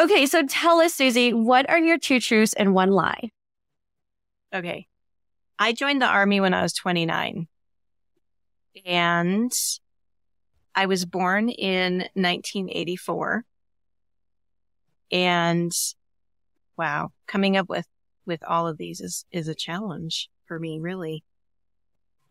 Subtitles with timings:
[0.00, 3.32] Okay, so tell us, Suzy, what are your two truths and one lie?
[4.54, 4.86] Okay.
[5.58, 7.46] I joined the army when I was 29
[8.86, 9.52] and
[10.74, 13.44] I was born in 1984
[15.12, 15.72] and
[16.78, 17.86] wow, coming up with,
[18.24, 21.24] with all of these is, is a challenge for me, really.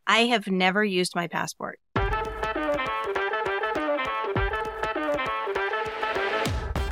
[0.08, 1.80] I have never used my passport.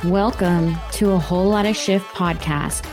[0.04, 2.88] Welcome to a Whole Lot of Shift podcast,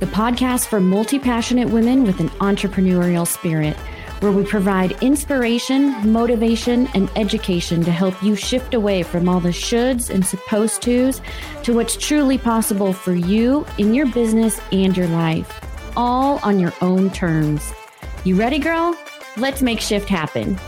[0.00, 3.76] the podcast for multi passionate women with an entrepreneurial spirit,
[4.20, 9.50] where we provide inspiration, motivation, and education to help you shift away from all the
[9.50, 11.20] shoulds and supposed tos
[11.62, 15.60] to what's truly possible for you in your business and your life,
[15.94, 17.70] all on your own terms.
[18.24, 18.96] You ready, girl?
[19.36, 20.58] Let's make shift happen.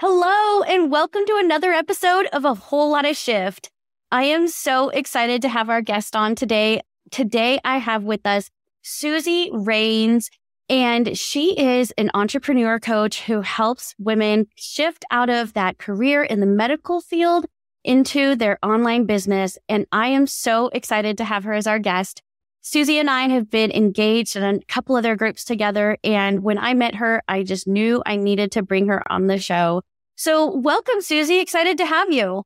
[0.00, 3.68] Hello, and welcome to another episode of A Whole Lot of Shift.
[4.12, 6.82] I am so excited to have our guest on today.
[7.10, 8.48] Today, I have with us
[8.80, 10.30] Suzy Wraines,
[10.68, 16.38] and she is an entrepreneur coach who helps women shift out of that career in
[16.38, 17.46] the medical field
[17.82, 19.58] into their online business.
[19.68, 22.22] And I am so excited to have her as our guest.
[22.68, 25.96] Suzy and I have been engaged in a couple other groups together.
[26.04, 29.38] And when I met her, I just knew I needed to bring her on the
[29.38, 29.80] show.
[30.16, 31.38] So welcome, Suzy.
[31.38, 32.42] Excited to have you.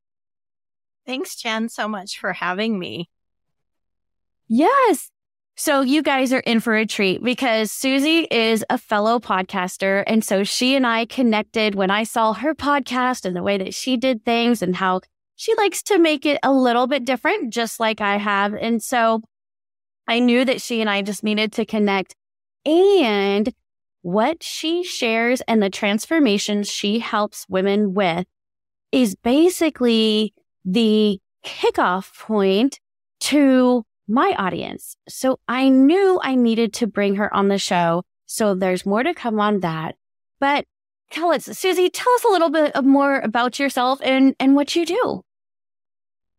[1.06, 3.10] Thanks, Jen, so much for having me.
[4.46, 5.10] Yes.
[5.56, 10.04] So you guys are in for a treat because Suzy is a fellow podcaster.
[10.06, 13.74] And so she and I connected when I saw her podcast and the way that
[13.74, 15.00] she did things and how
[15.34, 18.54] she likes to make it a little bit different, just like I have.
[18.54, 19.22] And so
[20.06, 22.14] I knew that she and I just needed to connect.
[22.64, 23.52] And
[24.02, 28.26] what she shares and the transformations she helps women with
[28.90, 32.78] is basically the kickoff point
[33.20, 34.96] to my audience.
[35.08, 38.02] So I knew I needed to bring her on the show.
[38.26, 39.96] So there's more to come on that.
[40.40, 40.66] But
[41.10, 44.84] tell us, Suzy, tell us a little bit more about yourself and, and what you
[44.84, 45.22] do.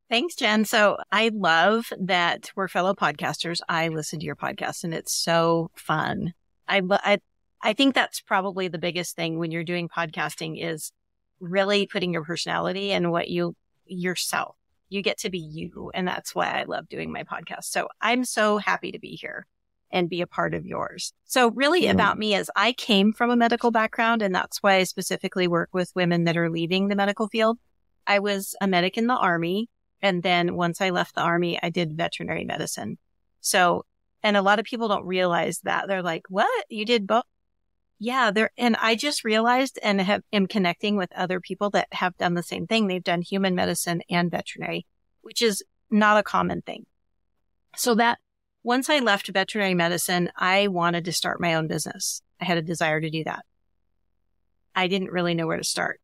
[0.09, 0.65] Thanks, Jen.
[0.65, 3.61] So I love that we're fellow podcasters.
[3.67, 6.33] I listen to your podcast and it's so fun.
[6.67, 7.19] I, I,
[7.61, 10.91] I think that's probably the biggest thing when you're doing podcasting is
[11.39, 13.55] really putting your personality and what you
[13.85, 14.55] yourself.
[14.89, 15.89] You get to be you.
[15.93, 17.65] And that's why I love doing my podcast.
[17.65, 19.47] So I'm so happy to be here
[19.91, 21.13] and be a part of yours.
[21.25, 24.83] So really about me is I came from a medical background and that's why I
[24.83, 27.57] specifically work with women that are leaving the medical field.
[28.05, 29.69] I was a medic in the army
[30.03, 32.97] and then once I left the army, I did veterinary medicine.
[33.39, 33.85] So,
[34.21, 35.87] and a lot of people don't realize that.
[35.87, 36.65] They're like, what?
[36.69, 37.23] You did both?
[37.99, 42.17] Yeah, there, and I just realized and have, am connecting with other people that have
[42.17, 42.87] done the same thing.
[42.87, 44.85] They've done human medicine and veterinary,
[45.21, 46.85] which is not a common thing.
[47.77, 48.19] So that
[48.61, 52.21] once I left veterinary medicine, I wanted to start my own business.
[52.41, 53.45] I had a desire to do that.
[54.75, 56.01] I didn't really know where to start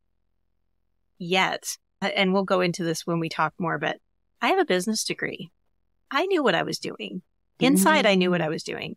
[1.17, 3.97] yet and we'll go into this when we talk more, but
[4.41, 5.49] I have a business degree.
[6.11, 7.21] I knew what I was doing.
[7.59, 8.05] Inside.
[8.05, 8.95] I knew what I was doing,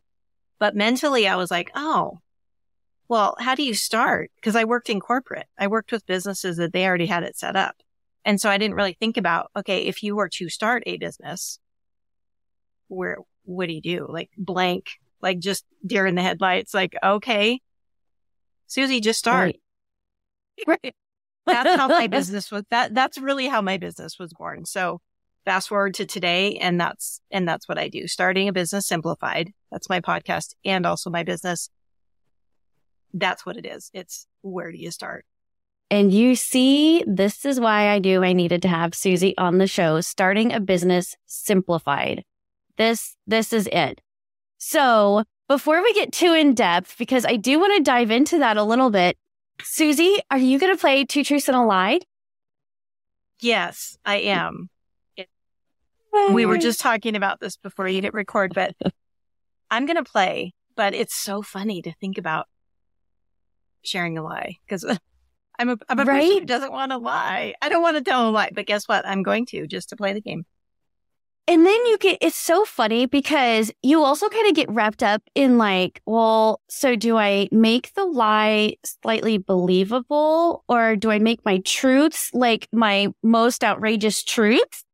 [0.60, 2.20] but mentally, I was like, oh,
[3.08, 4.30] well, how do you start?
[4.36, 5.48] Because I worked in corporate.
[5.58, 7.74] I worked with businesses that they already had it set up.
[8.24, 11.58] And so I didn't really think about, okay, if you were to start a business,
[12.86, 14.06] where, what do you do?
[14.08, 17.60] Like blank, like just deer in the headlights, like, okay,
[18.68, 19.56] Suzy, just start.
[20.66, 20.80] Right.
[20.84, 20.94] right
[21.46, 24.64] that's how my business was that that's really how my business was born.
[24.64, 25.00] So
[25.44, 28.06] fast forward to today and that's and that's what i do.
[28.06, 31.70] Starting a business simplified that's my podcast and also my business.
[33.14, 33.90] That's what it is.
[33.92, 35.24] It's where do you start?
[35.90, 39.66] And you see this is why i knew i needed to have suzy on the
[39.66, 42.24] show starting a business simplified.
[42.76, 44.00] This this is it.
[44.58, 48.56] So before we get too in depth because i do want to dive into that
[48.56, 49.18] a little bit
[49.62, 52.00] Suzy, are you going to play Two Truths and a Lie?
[53.40, 54.68] Yes, I am.
[56.32, 58.74] we were just talking about this before you hit record, but
[59.70, 60.54] I'm going to play.
[60.74, 62.46] But it's so funny to think about
[63.82, 64.84] sharing a lie because
[65.58, 66.20] I'm a, I'm a right?
[66.20, 67.54] person who doesn't want to lie.
[67.60, 69.06] I don't want to tell a lie, but guess what?
[69.06, 70.44] I'm going to just to play the game.
[71.48, 75.22] And then you get, it's so funny because you also kind of get wrapped up
[75.34, 81.44] in like, well, so do I make the lie slightly believable or do I make
[81.44, 84.84] my truths like my most outrageous truths?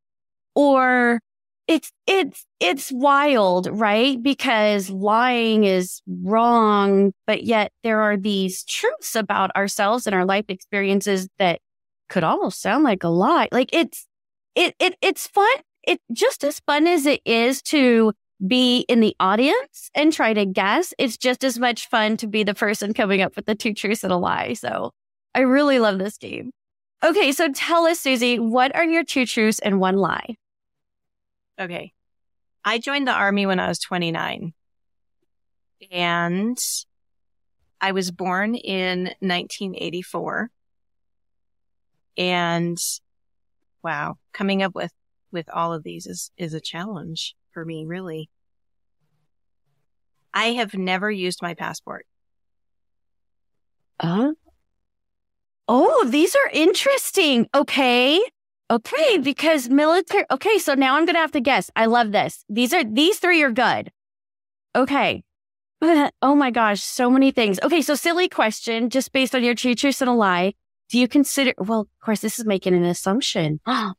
[0.55, 1.21] Or
[1.69, 4.21] it's, it's, it's wild, right?
[4.21, 10.47] Because lying is wrong, but yet there are these truths about ourselves and our life
[10.49, 11.61] experiences that
[12.09, 13.49] could almost sound like a lie.
[13.53, 14.07] Like it's,
[14.55, 15.57] it, it, it's fun.
[15.89, 18.13] It just as fun as it is to
[18.47, 20.93] be in the audience and try to guess.
[20.99, 24.05] It's just as much fun to be the person coming up with the two truths
[24.05, 24.53] and a lie.
[24.53, 24.93] So
[25.35, 26.51] I really love this game.
[27.03, 27.33] Okay.
[27.33, 30.37] So tell us, Suzy, what are your two truths and one lie?
[31.59, 31.95] Okay.
[32.67, 34.53] I joined the army when I was 29
[35.91, 36.59] and
[37.81, 40.51] I was born in 1984.
[42.19, 42.77] And
[43.83, 44.93] wow, coming up with,
[45.33, 48.31] with all of these is, is a challenge for me, really.
[50.33, 52.07] I have never used my passport.
[53.99, 54.33] Uh,
[55.67, 57.49] oh, these are interesting.
[57.55, 58.21] Okay.
[58.71, 59.19] Okay.
[59.19, 60.25] Because military.
[60.31, 60.59] Okay.
[60.59, 61.71] So now I'm going to have to guess.
[61.75, 62.45] I love this.
[62.49, 63.91] These are, these three are good.
[64.77, 65.23] Okay.
[65.83, 66.83] oh my gosh.
[66.83, 67.59] So many things.
[67.63, 67.83] Okay.
[67.83, 70.55] So silly question, just based on your true truth and a lie.
[70.91, 73.61] Do you consider, well, of course, this is making an assumption.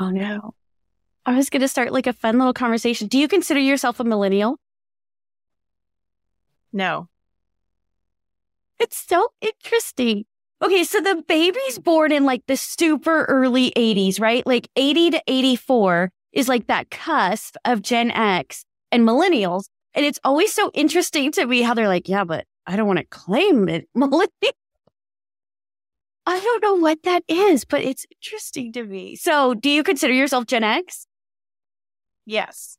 [0.00, 0.54] oh no.
[1.24, 3.08] I was going to start like a fun little conversation.
[3.08, 4.58] Do you consider yourself a millennial?
[6.72, 7.08] No.
[8.78, 10.24] It's so interesting.
[10.62, 14.46] Okay, so the baby's born in like the super early 80s, right?
[14.46, 19.64] Like 80 to 84 is like that cusp of Gen X and millennials.
[19.94, 22.98] And it's always so interesting to me how they're like, yeah, but I don't want
[22.98, 24.28] to claim it millennial.
[26.26, 29.14] I don't know what that is, but it's interesting to me.
[29.14, 31.06] So, do you consider yourself Gen X?
[32.24, 32.78] Yes.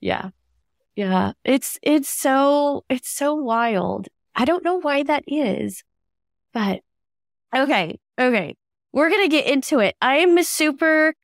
[0.00, 0.30] Yeah.
[0.94, 1.32] Yeah.
[1.42, 4.08] It's, it's so, it's so wild.
[4.34, 5.82] I don't know why that is,
[6.52, 6.82] but
[7.56, 7.98] okay.
[8.20, 8.56] Okay.
[8.92, 9.96] We're going to get into it.
[10.02, 11.14] I am super,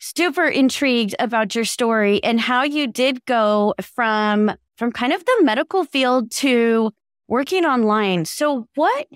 [0.00, 5.38] super intrigued about your story and how you did go from, from kind of the
[5.42, 6.90] medical field to
[7.28, 8.24] working online.
[8.24, 9.06] So what,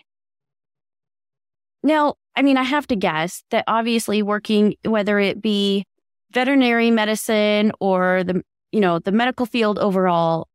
[1.84, 5.84] now, I mean, I have to guess that obviously working, whether it be
[6.32, 8.42] veterinary medicine or the,
[8.72, 10.48] you know, the medical field overall,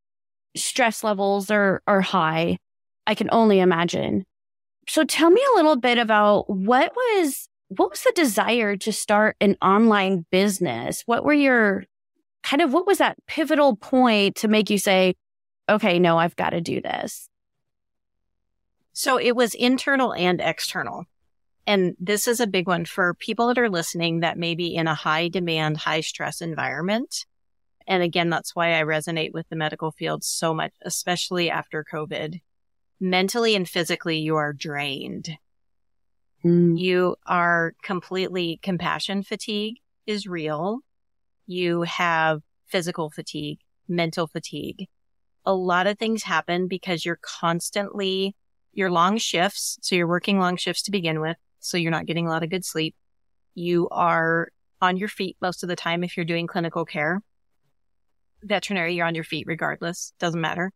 [0.57, 2.57] stress levels are, are high.
[3.07, 4.25] I can only imagine.
[4.87, 9.37] So tell me a little bit about what was, what was the desire to start
[9.39, 11.03] an online business?
[11.05, 11.85] What were your
[12.41, 15.15] kind of, what was that pivotal point to make you say,
[15.69, 17.29] okay, no, I've got to do this?
[18.93, 21.05] So it was internal and external.
[21.69, 24.87] And this is a big one for people that are listening that may be in
[24.87, 27.27] a high demand, high stress environment.
[27.85, 32.41] And again, that's why I resonate with the medical field so much, especially after COVID.
[32.99, 35.37] Mentally and physically, you are drained.
[36.43, 36.79] Mm.
[36.79, 39.75] You are completely compassion fatigue
[40.07, 40.79] is real.
[41.45, 44.87] You have physical fatigue, mental fatigue.
[45.45, 48.35] A lot of things happen because you're constantly,
[48.73, 49.77] your long shifts.
[49.83, 52.49] So you're working long shifts to begin with so you're not getting a lot of
[52.49, 52.95] good sleep.
[53.55, 54.49] You are
[54.81, 57.21] on your feet most of the time if you're doing clinical care.
[58.41, 60.13] Veterinary, you're on your feet regardless.
[60.19, 60.71] Doesn't matter.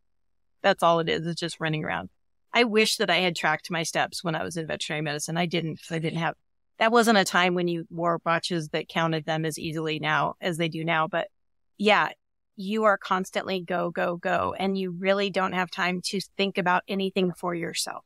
[0.62, 1.26] That's all it is.
[1.26, 2.10] It's just running around.
[2.54, 5.38] I wish that I had tracked my steps when I was in veterinary medicine.
[5.38, 5.80] I didn't.
[5.90, 6.36] I didn't have,
[6.78, 10.58] that wasn't a time when you wore watches that counted them as easily now as
[10.58, 11.08] they do now.
[11.08, 11.30] But
[11.78, 12.10] yeah,
[12.56, 16.84] you are constantly go, go, go, and you really don't have time to think about
[16.88, 18.04] anything for yourself.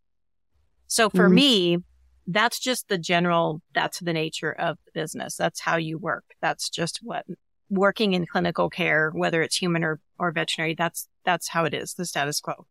[0.88, 1.35] So for mm-hmm.
[1.35, 1.77] me,
[2.27, 5.38] that's just the general, that's the nature of the business.
[5.38, 6.25] That's how you work.
[6.41, 7.25] That's just what
[7.69, 11.94] working in clinical care, whether it's human or, or veterinary, that's, that's how it is,
[11.94, 12.66] the status quo.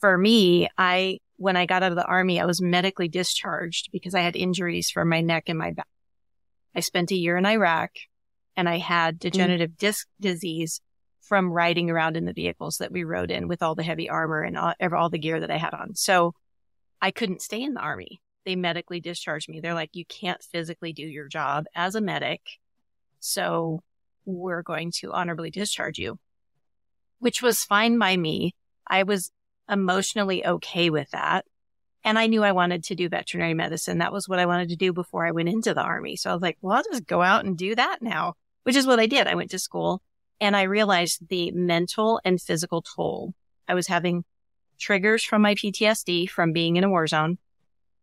[0.00, 4.14] For me, I, when I got out of the army, I was medically discharged because
[4.14, 5.86] I had injuries from my neck and my back.
[6.74, 7.90] I spent a year in Iraq
[8.56, 9.18] and I had mm.
[9.20, 9.78] degenerative mm.
[9.78, 10.80] disc disease
[11.20, 14.42] from riding around in the vehicles that we rode in with all the heavy armor
[14.42, 15.94] and all, all the gear that I had on.
[15.94, 16.34] So
[17.04, 18.22] I couldn't stay in the army.
[18.46, 19.60] They medically discharged me.
[19.60, 22.40] They're like, you can't physically do your job as a medic.
[23.20, 23.82] So
[24.24, 26.18] we're going to honorably discharge you,
[27.18, 28.54] which was fine by me.
[28.86, 29.30] I was
[29.68, 31.44] emotionally okay with that.
[32.04, 33.98] And I knew I wanted to do veterinary medicine.
[33.98, 36.16] That was what I wanted to do before I went into the army.
[36.16, 38.32] So I was like, well, I'll just go out and do that now,
[38.62, 39.26] which is what I did.
[39.26, 40.00] I went to school
[40.40, 43.34] and I realized the mental and physical toll
[43.68, 44.24] I was having
[44.78, 47.38] triggers from my PTSD from being in a war zone.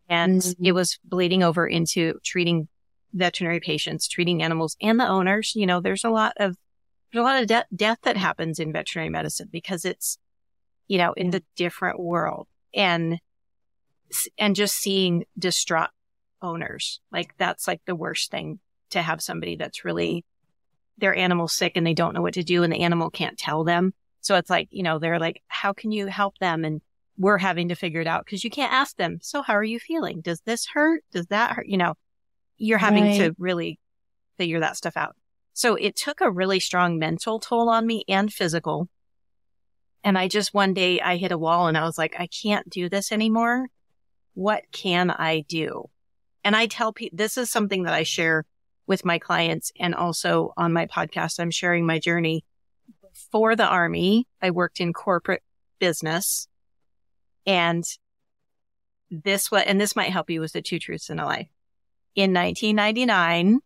[0.10, 0.66] And mm-hmm.
[0.66, 2.68] it was bleeding over into treating
[3.14, 5.54] veterinary patients, treating animals and the owners.
[5.56, 6.58] You know, there's a lot of,
[7.12, 10.18] there's a lot of de- death that happens in veterinary medicine because it's,
[10.88, 13.20] you know, in the different world and,
[14.38, 15.92] and just seeing distraught
[16.42, 17.00] owners.
[17.12, 18.60] Like that's like the worst thing
[18.90, 20.26] to have somebody that's really,
[20.98, 23.64] their animal sick and they don't know what to do and the animal can't tell
[23.64, 23.94] them.
[24.22, 26.64] So it's like, you know, they're like, how can you help them?
[26.64, 26.82] And
[27.18, 29.20] we're having to figure it out because you can't ask them.
[29.22, 30.22] So how are you feeling?
[30.22, 31.04] Does this hurt?
[31.12, 31.68] Does that hurt?
[31.68, 31.96] You know,
[32.58, 33.18] you're having right.
[33.20, 33.80] to really
[34.38, 35.16] figure that stuff out.
[35.54, 38.88] So it took a really strong mental toll on me and physical.
[40.04, 42.70] And I just one day I hit a wall and I was like, I can't
[42.70, 43.68] do this anymore.
[44.34, 45.90] What can I do?
[46.44, 48.46] And I tell people this is something that I share
[48.88, 51.40] with my clients and also on my podcast.
[51.40, 52.44] I'm sharing my journey.
[53.14, 55.44] Before the army, I worked in corporate
[55.80, 56.48] business
[57.46, 57.84] and
[59.10, 61.50] this what, and this might help you with the two truths in a life.
[62.16, 63.60] In 1999,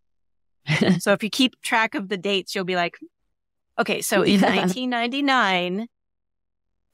[0.99, 2.97] so if you keep track of the dates, you'll be like,
[3.79, 5.87] okay, so in 1999,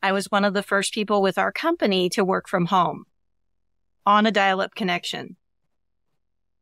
[0.03, 3.05] I was one of the first people with our company to work from home
[4.05, 5.35] on a dial up connection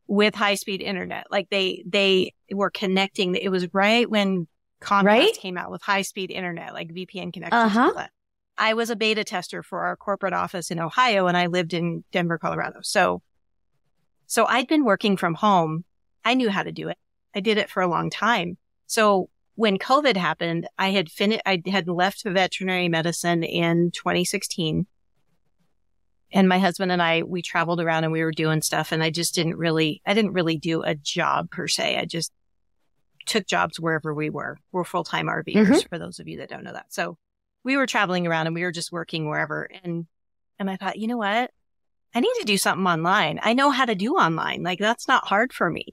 [0.08, 1.28] with high speed internet.
[1.32, 3.36] Like they, they were connecting.
[3.36, 4.48] It was right when
[4.82, 5.34] Comcast right?
[5.34, 7.76] came out with high speed internet, like VPN connections.
[7.76, 8.08] Uh-huh.
[8.58, 12.04] I was a beta tester for our corporate office in Ohio and I lived in
[12.12, 12.80] Denver, Colorado.
[12.82, 13.22] So,
[14.28, 15.86] so I'd been working from home.
[16.26, 16.98] I knew how to do it.
[17.34, 18.58] I did it for a long time.
[18.86, 24.88] So when COVID happened, I had finished, I had left veterinary medicine in 2016.
[26.32, 29.10] And my husband and I, we traveled around and we were doing stuff and I
[29.10, 31.98] just didn't really, I didn't really do a job per se.
[31.98, 32.32] I just
[33.30, 34.58] took jobs wherever we were.
[34.72, 35.88] We're full-time RVers mm-hmm.
[35.88, 36.92] for those of you that don't know that.
[36.92, 37.18] So
[37.64, 39.70] we were traveling around and we were just working wherever.
[39.84, 40.08] And,
[40.58, 41.52] and I thought, you know what?
[42.14, 43.40] I need to do something online.
[43.44, 44.64] I know how to do online.
[44.64, 45.86] Like that's not hard for me,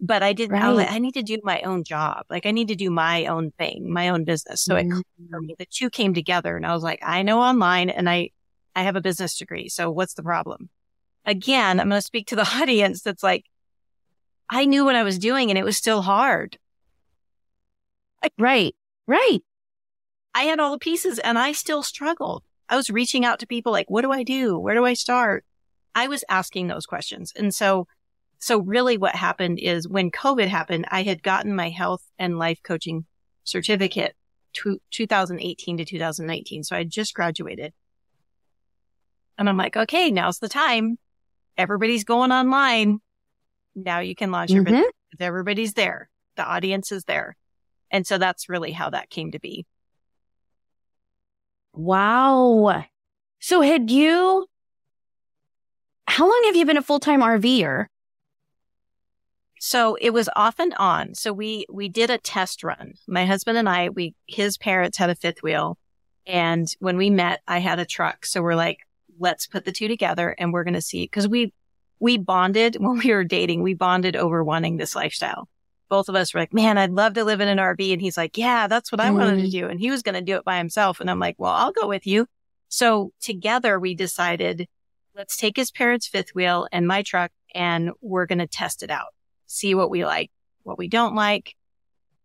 [0.00, 0.64] but I didn't, right.
[0.64, 2.24] I, like, I, need to do my own job.
[2.28, 4.60] Like I need to do my own thing, my own business.
[4.62, 4.98] So mm-hmm.
[4.98, 8.10] it, for me, the two came together and I was like, I know online and
[8.10, 8.30] I,
[8.74, 9.68] I have a business degree.
[9.68, 10.68] So what's the problem?
[11.24, 13.44] Again, I'm going to speak to the audience that's like,
[14.50, 16.58] I knew what I was doing and it was still hard.
[18.38, 18.74] Right.
[19.06, 19.40] Right.
[20.34, 22.42] I had all the pieces and I still struggled.
[22.68, 24.58] I was reaching out to people like, what do I do?
[24.58, 25.44] Where do I start?
[25.94, 27.32] I was asking those questions.
[27.36, 27.86] And so,
[28.38, 32.60] so really what happened is when COVID happened, I had gotten my health and life
[32.62, 33.04] coaching
[33.44, 34.14] certificate
[34.54, 36.64] to 2018 to 2019.
[36.64, 37.72] So I just graduated.
[39.38, 40.98] And I'm like, okay, now's the time.
[41.56, 43.00] Everybody's going online.
[43.74, 44.74] Now you can launch your mm-hmm.
[44.74, 44.92] business.
[45.20, 46.08] Everybody's there.
[46.36, 47.36] The audience is there.
[47.92, 49.66] And so that's really how that came to be.
[51.74, 52.84] Wow.
[53.38, 54.46] So had you,
[56.06, 57.86] how long have you been a full-time RVer?
[59.60, 61.14] So it was off and on.
[61.14, 62.94] So we, we did a test run.
[63.06, 65.78] My husband and I, we, his parents had a fifth wheel.
[66.26, 68.26] And when we met, I had a truck.
[68.26, 68.78] So we're like,
[69.18, 71.06] let's put the two together and we're going to see.
[71.08, 71.52] Cause we,
[72.00, 73.62] we bonded when we were dating.
[73.62, 75.48] We bonded over wanting this lifestyle
[75.92, 77.92] both of us were like, man, I'd love to live in an RV.
[77.92, 79.18] And he's like, yeah, that's what I mm.
[79.18, 79.50] wanted to mm.
[79.50, 79.66] do.
[79.66, 81.00] And he was going to do it by himself.
[81.00, 82.26] And I'm like, well, I'll go with you.
[82.70, 84.68] So together we decided,
[85.14, 88.90] let's take his parents' fifth wheel and my truck and we're going to test it
[88.90, 89.08] out,
[89.46, 90.30] see what we like,
[90.62, 91.56] what we don't like.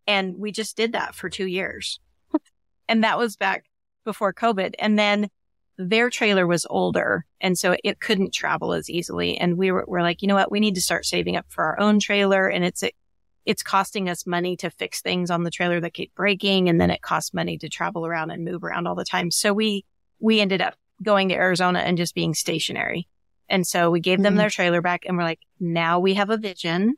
[0.06, 2.00] And we just did that for two years.
[2.88, 3.66] and that was back
[4.06, 4.76] before COVID.
[4.78, 5.28] And then
[5.76, 7.26] their trailer was older.
[7.38, 9.36] And so it couldn't travel as easily.
[9.36, 10.50] And we were, were like, you know what?
[10.50, 12.48] We need to start saving up for our own trailer.
[12.48, 12.82] And it's
[13.48, 16.68] it's costing us money to fix things on the trailer that keep breaking.
[16.68, 19.30] And then it costs money to travel around and move around all the time.
[19.30, 19.86] So we,
[20.20, 23.08] we ended up going to Arizona and just being stationary.
[23.48, 24.38] And so we gave them mm-hmm.
[24.38, 26.96] their trailer back and we're like, now we have a vision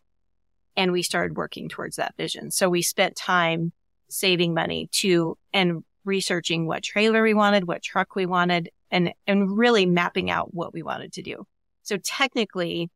[0.77, 2.51] and we started working towards that vision.
[2.51, 3.73] So we spent time
[4.09, 9.57] saving money to and researching what trailer we wanted, what truck we wanted and, and
[9.57, 11.47] really mapping out what we wanted to do.
[11.85, 12.91] So technically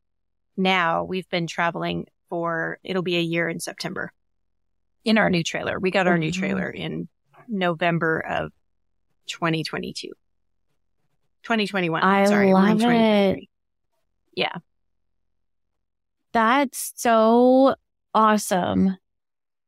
[0.57, 4.13] now we've been traveling for it'll be a year in September
[5.05, 5.79] in our new trailer.
[5.79, 6.41] We got our new mm-hmm.
[6.41, 7.09] trailer in
[7.49, 8.53] November of
[9.27, 10.09] 2022.
[11.43, 12.03] 2021.
[12.03, 13.45] I sorry, love it.
[14.35, 14.57] Yeah.
[16.33, 17.75] That's so
[18.15, 18.97] awesome.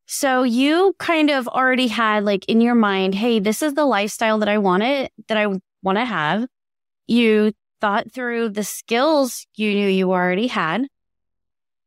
[0.06, 4.38] So you kind of already had like in your mind, hey, this is the lifestyle
[4.38, 5.46] that I want it, that I
[5.82, 6.46] want to have.
[7.06, 10.86] You thought through the skills you knew you already had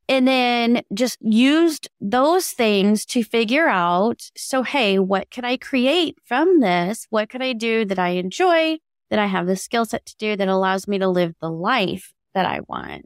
[0.10, 4.32] and then just used those things to figure out.
[4.36, 7.06] So, hey, what could I create from this?
[7.12, 8.80] What could I do that I enjoy,
[9.12, 12.12] that I have the skill set to do that allows me to live the life
[12.34, 13.06] that I want?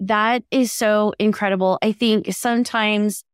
[0.00, 1.78] That is so incredible.
[1.80, 3.24] I think sometimes,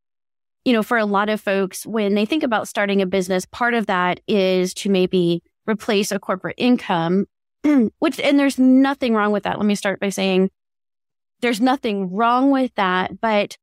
[0.64, 3.74] you know, for a lot of folks, when they think about starting a business, part
[3.74, 7.26] of that is to maybe replace a corporate income,
[7.98, 9.58] which, and there's nothing wrong with that.
[9.58, 10.50] Let me start by saying
[11.40, 13.56] there's nothing wrong with that, but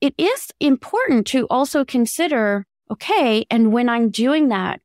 [0.00, 4.80] it is important to also consider, okay, and when I'm doing that,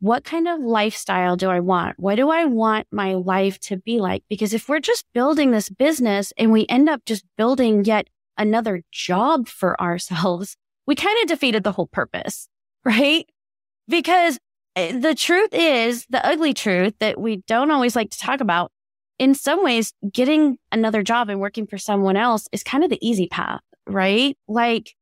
[0.00, 1.98] what kind of lifestyle do I want?
[1.98, 4.22] What do I want my life to be like?
[4.28, 8.82] Because if we're just building this business and we end up just building yet another
[8.92, 10.56] job for ourselves,
[10.86, 12.48] we kind of defeated the whole purpose,
[12.84, 13.26] right?
[13.88, 14.38] Because
[14.76, 18.70] eh, the truth is the ugly truth that we don't always like to talk about.
[19.18, 23.06] In some ways, getting another job and working for someone else is kind of the
[23.06, 24.36] easy path, right?
[24.46, 24.94] Like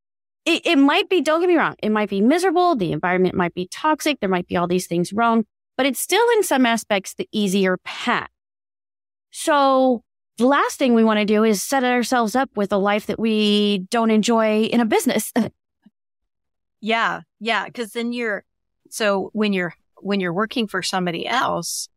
[0.47, 2.77] it, it might be, don't get me wrong, it might be miserable.
[2.77, 4.21] The environment might be toxic.
[4.21, 5.45] There might be all these things wrong,
[5.77, 8.31] but it's still in some aspects the easier path.
[9.31, 10.03] So
[10.39, 13.19] the last thing we want to do is set ourselves up with a life that
[13.19, 15.33] we don't enjoy in a business.
[16.81, 17.23] yeah.
[17.41, 17.69] Yeah.
[17.71, 18.45] Cause then you're,
[18.89, 21.89] so when you're, when you're working for somebody else,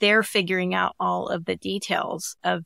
[0.00, 2.64] they're figuring out all of the details of,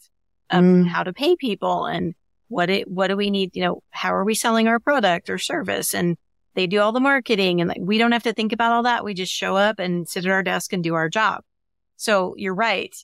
[0.50, 0.86] of mm.
[0.86, 2.14] how to pay people and
[2.48, 3.54] what it, what do we need?
[3.54, 5.94] You know, how are we selling our product or service?
[5.94, 6.16] And
[6.54, 9.04] they do all the marketing and like, we don't have to think about all that.
[9.04, 11.42] We just show up and sit at our desk and do our job.
[11.96, 12.94] So you're right.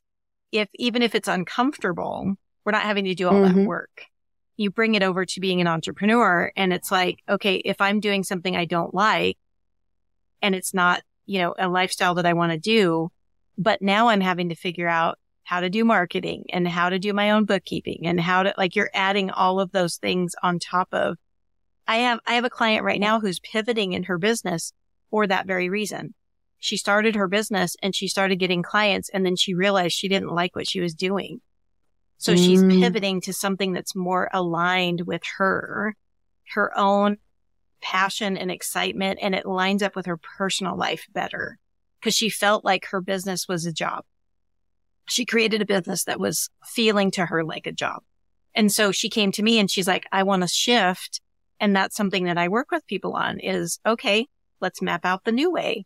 [0.51, 3.59] If even if it's uncomfortable, we're not having to do all mm-hmm.
[3.59, 4.07] that work.
[4.57, 8.23] You bring it over to being an entrepreneur and it's like, okay, if I'm doing
[8.23, 9.39] something I don't like
[10.41, 13.11] and it's not, you know, a lifestyle that I want to do,
[13.59, 17.13] but now I'm having to figure out how to do marketing and how to do
[17.13, 20.89] my own bookkeeping and how to like you're adding all of those things on top
[20.93, 21.17] of
[21.87, 24.73] I have I have a client right now who's pivoting in her business
[25.11, 26.15] for that very reason.
[26.59, 30.33] She started her business and she started getting clients and then she realized she didn't
[30.33, 31.41] like what she was doing.
[32.19, 32.39] So mm.
[32.39, 35.97] she's pivoting to something that's more aligned with her,
[36.55, 37.19] her own
[37.81, 41.59] passion and excitement and it lines up with her personal life better
[42.03, 44.05] because she felt like her business was a job
[45.09, 48.03] she created a business that was feeling to her like a job.
[48.55, 51.21] And so she came to me and she's like, I want to shift.
[51.61, 54.27] And that's something that I work with people on is, okay,
[54.61, 55.85] let's map out the new way.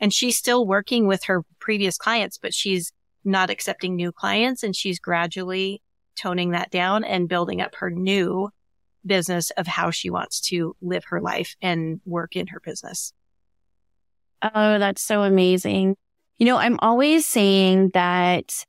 [0.00, 2.92] And she's still working with her previous clients, but she's
[3.24, 5.80] not accepting new clients and she's gradually
[6.16, 8.50] toning that down and building up her new
[9.06, 13.12] business of how she wants to live her life and work in her business.
[14.42, 15.96] Oh, that's so amazing.
[16.38, 18.64] You know, I'm always saying that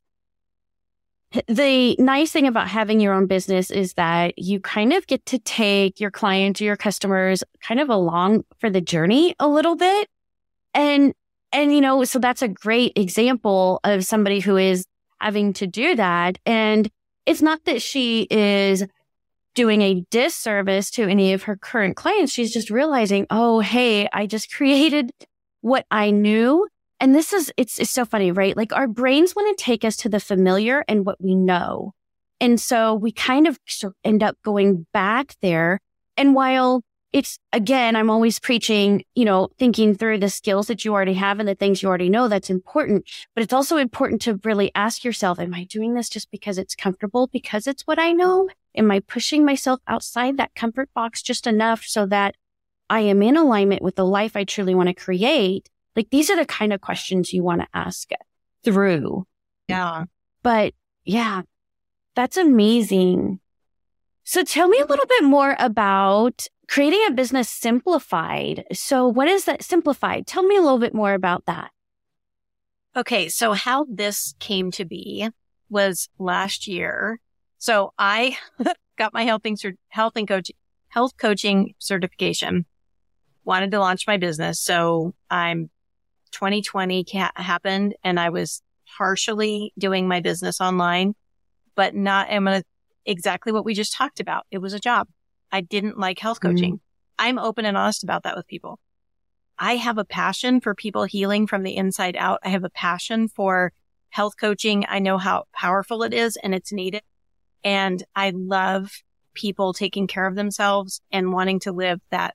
[1.48, 5.38] the nice thing about having your own business is that you kind of get to
[5.40, 10.06] take your clients or your customers kind of along for the journey a little bit.
[10.74, 11.12] And,
[11.50, 14.86] and, you know, so that's a great example of somebody who is
[15.20, 16.38] having to do that.
[16.46, 16.88] And
[17.26, 18.84] it's not that she is
[19.54, 22.32] doing a disservice to any of her current clients.
[22.32, 25.10] She's just realizing, oh, hey, I just created
[25.64, 26.68] what I knew
[27.00, 28.56] and this is, it's, it's so funny, right?
[28.56, 31.92] Like our brains want to take us to the familiar and what we know.
[32.40, 33.58] And so we kind of
[34.04, 35.80] end up going back there.
[36.16, 40.92] And while it's again, I'm always preaching, you know, thinking through the skills that you
[40.92, 42.28] already have and the things you already know.
[42.28, 43.08] That's important.
[43.34, 46.74] But it's also important to really ask yourself, am I doing this just because it's
[46.74, 47.28] comfortable?
[47.28, 48.48] Because it's what I know?
[48.76, 52.34] Am I pushing myself outside that comfort box just enough so that
[52.90, 55.70] I am in alignment with the life I truly want to create?
[55.96, 58.10] Like these are the kind of questions you want to ask
[58.64, 59.26] through.
[59.68, 60.04] Yeah.
[60.42, 61.42] But yeah,
[62.14, 63.40] that's amazing.
[64.24, 68.64] So tell me a little bit more about creating a business simplified.
[68.72, 70.26] So what is that simplified?
[70.26, 71.70] Tell me a little bit more about that.
[72.96, 73.28] Okay.
[73.28, 75.28] So how this came to be
[75.68, 77.20] was last year.
[77.58, 78.38] So I
[78.96, 79.42] got my health,
[79.88, 80.50] health and coach,
[80.88, 82.66] health coaching certification,
[83.44, 84.60] wanted to launch my business.
[84.60, 85.70] So I'm
[86.32, 87.04] 2020
[87.36, 88.62] happened and I was
[88.96, 91.14] partially doing my business online,
[91.74, 92.62] but not I'm gonna,
[93.04, 94.46] exactly what we just talked about.
[94.50, 95.08] It was a job.
[95.52, 96.56] I didn't like health mm-hmm.
[96.56, 96.72] coaching.
[96.74, 97.26] Mm-hmm.
[97.26, 98.78] I'm open and honest about that with people.
[99.58, 102.40] I have a passion for people healing from the inside out.
[102.42, 103.72] I have a passion for
[104.10, 104.84] health coaching.
[104.88, 107.02] I know how powerful it is and it's needed.
[107.62, 108.90] And I love
[109.32, 112.34] people taking care of themselves and wanting to live that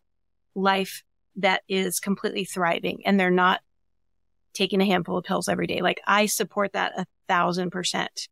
[0.62, 1.04] life
[1.38, 3.62] that is completely thriving and they're not
[4.54, 5.82] taking a handful of pills every day.
[5.82, 8.28] Like I support that a thousand percent,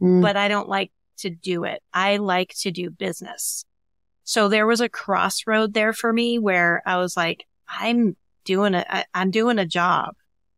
[0.00, 0.22] mm.
[0.22, 1.82] but I don't like to do it.
[1.92, 3.64] I like to do business.
[4.24, 8.84] So there was a crossroad there for me where I was like, I'm doing a,
[8.88, 10.14] I, I'm doing a job.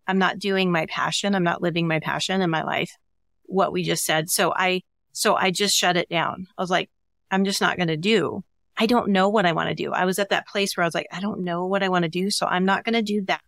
[0.06, 1.34] I'm not doing my passion.
[1.34, 2.96] I'm not living my passion in my life.
[3.44, 4.28] What we just said.
[4.30, 6.46] So I, so I just shut it down.
[6.56, 6.90] I was like,
[7.30, 8.42] I'm just not going to do.
[8.80, 9.92] I don't know what I want to do.
[9.92, 12.04] I was at that place where I was like, I don't know what I want
[12.04, 12.30] to do.
[12.30, 13.42] So I'm not going to do that.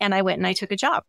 [0.00, 1.04] And I went and I took a job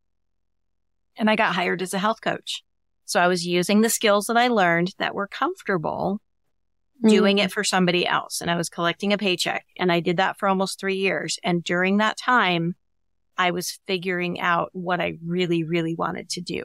[1.16, 2.66] and I got hired as a health coach.
[3.06, 6.20] So I was using the skills that I learned that were comfortable
[6.98, 7.08] mm-hmm.
[7.08, 8.42] doing it for somebody else.
[8.42, 11.40] And I was collecting a paycheck and I did that for almost three years.
[11.46, 12.76] And during that time,
[13.38, 16.64] I was figuring out what I really, really wanted to do.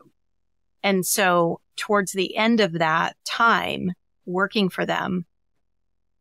[0.83, 3.93] And so towards the end of that time
[4.25, 5.25] working for them,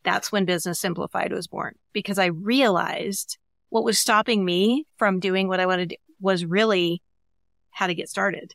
[0.05, 3.37] that's when Business Simplified was born because I realized
[3.69, 7.01] what was stopping me from doing what I wanted was really
[7.71, 8.53] how to get started.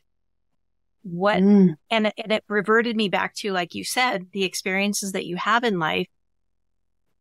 [1.03, 1.75] What, mm.
[1.89, 5.63] and, and it reverted me back to, like you said, the experiences that you have
[5.63, 6.07] in life.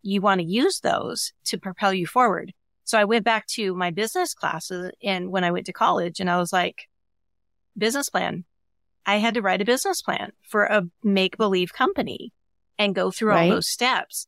[0.03, 2.55] You want to use those to propel you forward.
[2.85, 6.31] So I went back to my business classes and when I went to college and
[6.31, 6.89] I was like,
[7.77, 8.45] business plan.
[9.07, 12.33] I had to write a business plan for a make believe company
[12.81, 13.43] and go through right.
[13.45, 14.27] all those steps.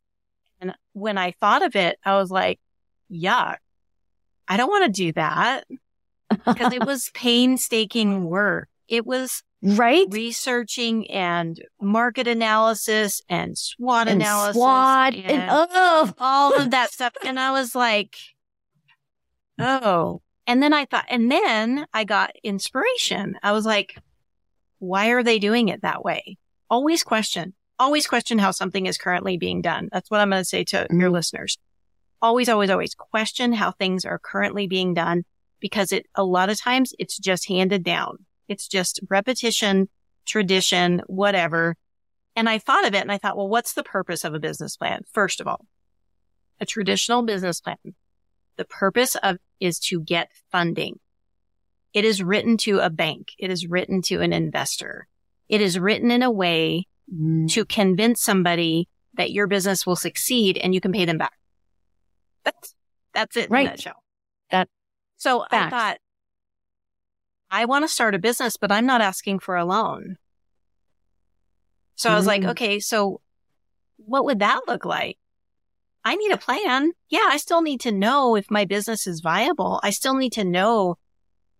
[0.60, 2.60] And when I thought of it, I was like,
[3.10, 3.56] yuck,
[4.46, 5.64] I don't want to do that
[6.30, 8.68] because it was painstaking work.
[8.88, 16.12] It was right researching and market analysis and SWOT and analysis, SWOT and, and oh.
[16.18, 17.14] all of that stuff.
[17.24, 18.16] And I was like,
[19.58, 20.20] oh.
[20.46, 23.36] And then I thought, and then I got inspiration.
[23.42, 23.96] I was like,
[24.78, 26.36] why are they doing it that way?
[26.68, 29.88] Always question always question how something is currently being done.
[29.92, 31.00] That's what I'm going to say to mm-hmm.
[31.00, 31.58] your listeners.
[32.20, 35.24] Always, always, always question how things are currently being done
[35.60, 38.24] because it, a lot of times it's just handed down.
[38.48, 39.88] It's just repetition,
[40.24, 41.76] tradition, whatever.
[42.36, 44.76] And I thought of it and I thought, well, what's the purpose of a business
[44.76, 45.02] plan?
[45.12, 45.66] First of all,
[46.60, 47.76] a traditional business plan.
[48.56, 51.00] The purpose of is to get funding.
[51.92, 53.32] It is written to a bank.
[53.38, 55.08] It is written to an investor.
[55.48, 57.50] It is written in a way mm.
[57.52, 61.34] to convince somebody that your business will succeed and you can pay them back.
[62.44, 62.74] That's,
[63.14, 63.62] that's it right.
[63.62, 64.02] in a nutshell.
[64.50, 64.68] That,
[65.16, 65.98] so I thought,
[67.50, 70.16] I want to start a business, but I'm not asking for a loan.
[71.96, 72.12] So mm.
[72.12, 72.50] I was like, mm.
[72.50, 73.20] okay, so
[73.96, 75.18] what would that look like?
[76.04, 76.92] I need a plan.
[77.10, 79.78] Yeah, I still need to know if my business is viable.
[79.82, 80.96] I still need to know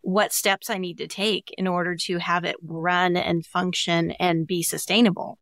[0.03, 4.47] what steps I need to take in order to have it run and function and
[4.47, 5.39] be sustainable.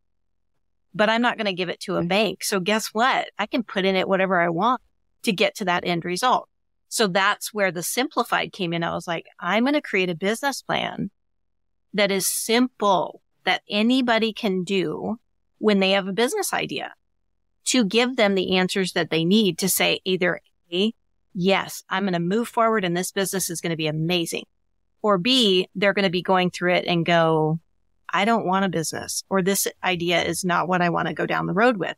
[0.93, 2.07] But I'm not going to give it to a mm-hmm.
[2.07, 2.43] bank.
[2.43, 3.29] So guess what?
[3.37, 4.81] I can put in it whatever I want
[5.23, 6.47] to get to that end result.
[6.89, 8.83] So that's where the simplified came in.
[8.83, 11.09] I was like, I'm going to create a business plan
[11.93, 15.17] that is simple that anybody can do
[15.57, 16.93] when they have a business idea
[17.65, 20.41] to give them the answers that they need to say either
[20.73, 20.93] A,
[21.33, 24.45] yes, I'm going to move forward and this business is going to be amazing.
[25.01, 27.59] Or B, they're going to be going through it and go,
[28.13, 31.25] I don't want a business or this idea is not what I want to go
[31.25, 31.95] down the road with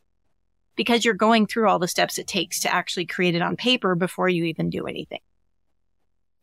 [0.76, 3.94] because you're going through all the steps it takes to actually create it on paper
[3.94, 5.20] before you even do anything.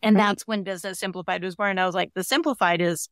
[0.01, 0.23] And right.
[0.23, 1.79] that's when business simplified was born.
[1.79, 3.09] I was like, the simplified is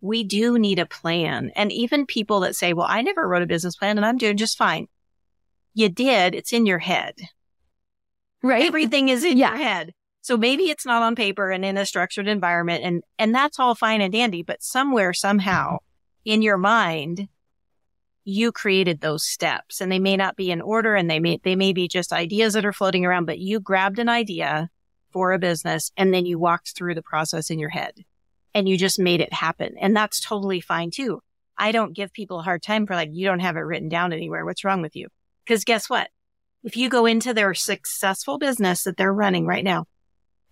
[0.00, 1.50] we do need a plan.
[1.56, 4.36] And even people that say, well, I never wrote a business plan and I'm doing
[4.36, 4.86] just fine.
[5.72, 6.34] You did.
[6.34, 7.14] It's in your head
[8.44, 8.66] right?
[8.66, 9.50] Everything is in yeah.
[9.50, 9.94] your head.
[10.24, 13.74] So maybe it's not on paper and in a structured environment and, and that's all
[13.74, 16.32] fine and dandy, but somewhere, somehow mm-hmm.
[16.32, 17.28] in your mind,
[18.24, 21.56] you created those steps and they may not be in order and they may, they
[21.56, 24.70] may be just ideas that are floating around, but you grabbed an idea
[25.10, 27.92] for a business and then you walked through the process in your head
[28.54, 29.74] and you just made it happen.
[29.78, 31.20] And that's totally fine too.
[31.58, 34.14] I don't give people a hard time for like, you don't have it written down
[34.14, 34.46] anywhere.
[34.46, 35.08] What's wrong with you?
[35.46, 36.08] Cause guess what?
[36.62, 39.84] If you go into their successful business that they're running right now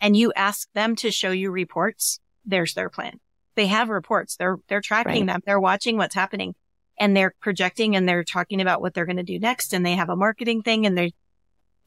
[0.03, 3.21] and you ask them to show you reports, there's their plan.
[3.55, 4.37] They have reports.
[4.37, 5.27] They're, they're tracking right.
[5.27, 5.41] them.
[5.47, 6.55] They're watching what's happening
[6.99, 9.73] and they're projecting and they're talking about what they're going to do next.
[9.73, 11.11] And they have a marketing thing and they're,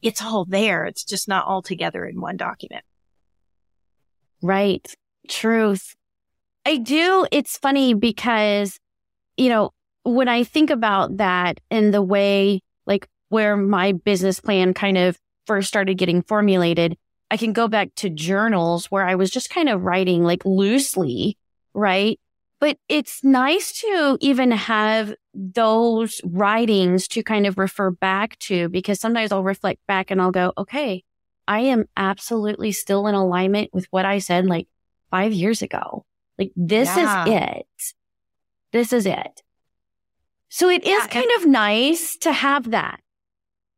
[0.00, 0.86] it's all there.
[0.86, 2.84] It's just not all together in one document.
[4.42, 4.94] Right.
[5.28, 5.94] Truth.
[6.64, 7.26] I do.
[7.30, 8.78] It's funny because,
[9.36, 9.72] you know,
[10.04, 15.18] when I think about that and the way like where my business plan kind of
[15.46, 16.96] first started getting formulated,
[17.30, 21.36] I can go back to journals where I was just kind of writing like loosely,
[21.74, 22.20] right?
[22.58, 28.98] But it's nice to even have those writings to kind of refer back to because
[28.98, 31.04] sometimes I'll reflect back and I'll go, okay,
[31.46, 34.68] I am absolutely still in alignment with what I said like
[35.10, 36.04] five years ago.
[36.38, 37.24] Like this yeah.
[37.24, 37.94] is it.
[38.72, 39.42] This is it.
[40.48, 43.00] So it is yeah, kind of nice to have that.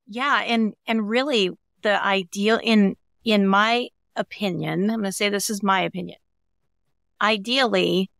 [0.06, 0.42] Yeah.
[0.42, 1.50] And, and really
[1.82, 2.96] the ideal in,
[3.28, 6.18] in my opinion, I'm going to say this is my opinion.
[7.20, 8.10] Ideally,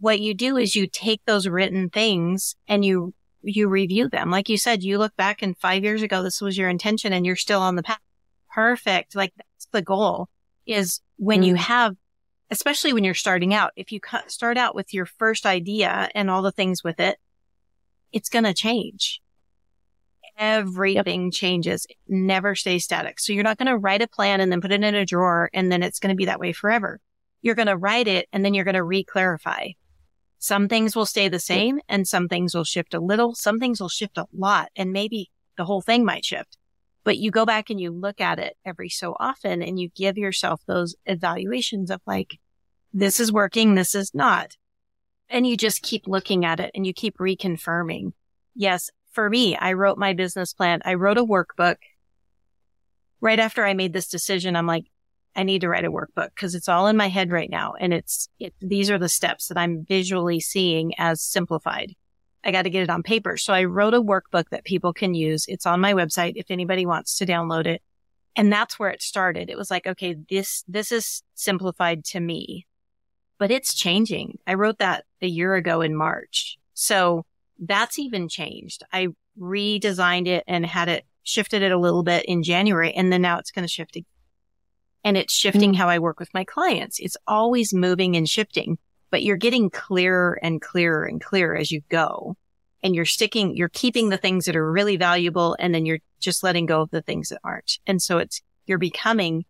[0.00, 4.30] what you do is you take those written things and you, you review them.
[4.30, 7.24] Like you said, you look back and five years ago, this was your intention and
[7.24, 8.00] you're still on the path.
[8.50, 9.16] Perfect.
[9.16, 10.28] Like that's the goal
[10.66, 11.46] is when mm.
[11.46, 11.96] you have,
[12.50, 16.42] especially when you're starting out, if you start out with your first idea and all
[16.42, 17.18] the things with it,
[18.12, 19.22] it's going to change
[20.38, 23.18] everything changes, it never stays static.
[23.20, 25.50] So you're not going to write a plan and then put it in a drawer
[25.52, 27.00] and then it's going to be that way forever.
[27.42, 29.68] You're going to write it and then you're going to re-clarify.
[30.38, 33.34] Some things will stay the same and some things will shift a little.
[33.34, 36.56] Some things will shift a lot and maybe the whole thing might shift.
[37.04, 40.18] But you go back and you look at it every so often and you give
[40.18, 42.38] yourself those evaluations of like,
[42.92, 44.56] this is working, this is not.
[45.28, 48.12] And you just keep looking at it and you keep reconfirming.
[48.54, 50.82] Yes, for me, I wrote my business plan.
[50.84, 51.76] I wrote a workbook.
[53.22, 54.84] Right after I made this decision, I'm like,
[55.34, 57.72] I need to write a workbook because it's all in my head right now.
[57.80, 61.94] And it's, it, these are the steps that I'm visually seeing as simplified.
[62.44, 63.38] I got to get it on paper.
[63.38, 65.46] So I wrote a workbook that people can use.
[65.48, 67.80] It's on my website if anybody wants to download it.
[68.36, 69.48] And that's where it started.
[69.48, 72.66] It was like, okay, this, this is simplified to me,
[73.38, 74.38] but it's changing.
[74.46, 76.58] I wrote that a year ago in March.
[76.74, 77.24] So
[77.58, 78.82] that's even changed.
[78.92, 83.22] I redesigned it and had it shifted it a little bit in January and then
[83.22, 83.96] now it's going to shift.
[85.04, 85.80] And it's shifting mm-hmm.
[85.80, 86.98] how I work with my clients.
[86.98, 88.78] It's always moving and shifting,
[89.10, 92.36] but you're getting clearer and clearer and clearer as you go.
[92.82, 96.42] And you're sticking, you're keeping the things that are really valuable and then you're just
[96.42, 97.78] letting go of the things that aren't.
[97.86, 99.44] And so it's, you're becoming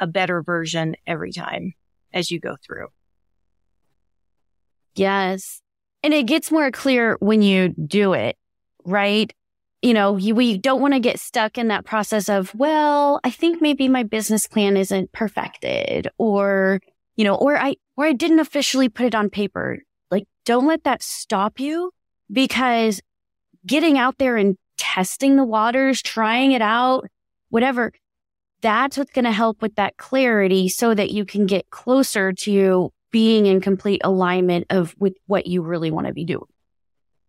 [0.00, 1.74] a better version every time
[2.12, 2.88] as you go through.
[4.94, 5.61] Yes.
[6.02, 8.36] And it gets more clear when you do it,
[8.84, 9.32] right?
[9.82, 13.30] You know, you, we don't want to get stuck in that process of, well, I
[13.30, 16.80] think maybe my business plan isn't perfected or,
[17.16, 19.78] you know, or I, or I didn't officially put it on paper.
[20.10, 21.90] Like, don't let that stop you
[22.30, 23.00] because
[23.66, 27.06] getting out there and testing the waters, trying it out,
[27.50, 27.92] whatever,
[28.60, 32.92] that's what's going to help with that clarity so that you can get closer to
[33.12, 36.42] being in complete alignment of with what you really want to be doing.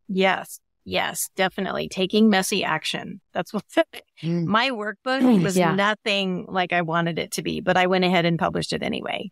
[0.08, 0.60] Yes.
[0.86, 1.88] Yes, definitely.
[1.88, 3.22] Taking messy action.
[3.34, 3.64] That's what
[4.24, 4.46] mm.
[4.46, 5.76] my workbook was yeah.
[5.76, 9.32] nothing like I wanted it to be, but I went ahead and published it anyway.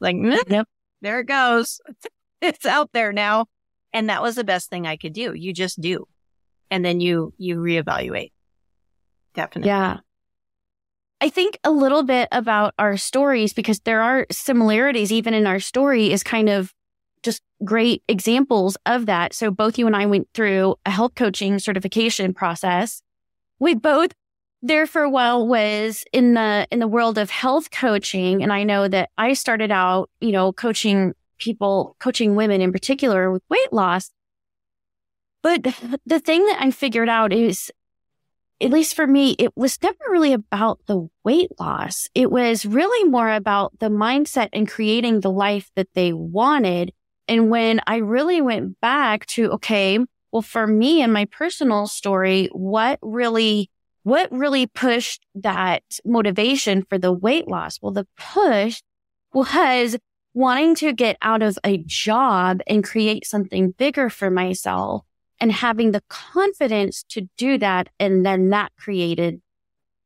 [0.00, 0.16] Like,
[0.48, 0.68] yep.
[1.00, 1.80] there it goes.
[2.42, 3.46] It's out there now.
[3.94, 5.32] And that was the best thing I could do.
[5.32, 6.06] You just do.
[6.70, 8.32] And then you, you reevaluate.
[9.32, 9.70] Definitely.
[9.70, 10.00] Yeah.
[11.24, 15.58] I think a little bit about our stories because there are similarities even in our
[15.58, 16.74] story is kind of
[17.22, 19.32] just great examples of that.
[19.32, 23.00] So both you and I went through a health coaching certification process.
[23.58, 24.12] We both
[24.60, 28.62] there for a while was in the in the world of health coaching and I
[28.62, 33.72] know that I started out, you know, coaching people, coaching women in particular with weight
[33.72, 34.10] loss.
[35.42, 35.62] But
[36.04, 37.70] the thing that I figured out is
[38.64, 42.08] at least for me, it was never really about the weight loss.
[42.14, 46.92] It was really more about the mindset and creating the life that they wanted.
[47.28, 49.98] And when I really went back to, okay,
[50.32, 53.70] well, for me and my personal story, what really,
[54.02, 57.78] what really pushed that motivation for the weight loss?
[57.82, 58.80] Well, the push
[59.34, 59.98] was
[60.32, 65.04] wanting to get out of a job and create something bigger for myself
[65.40, 67.88] and having the confidence to do that.
[67.98, 69.40] And then that created,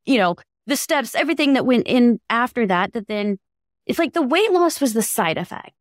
[0.04, 0.36] you know,
[0.66, 3.38] the steps, everything that went in after that, that then
[3.86, 5.72] it's like the weight loss was the side effect.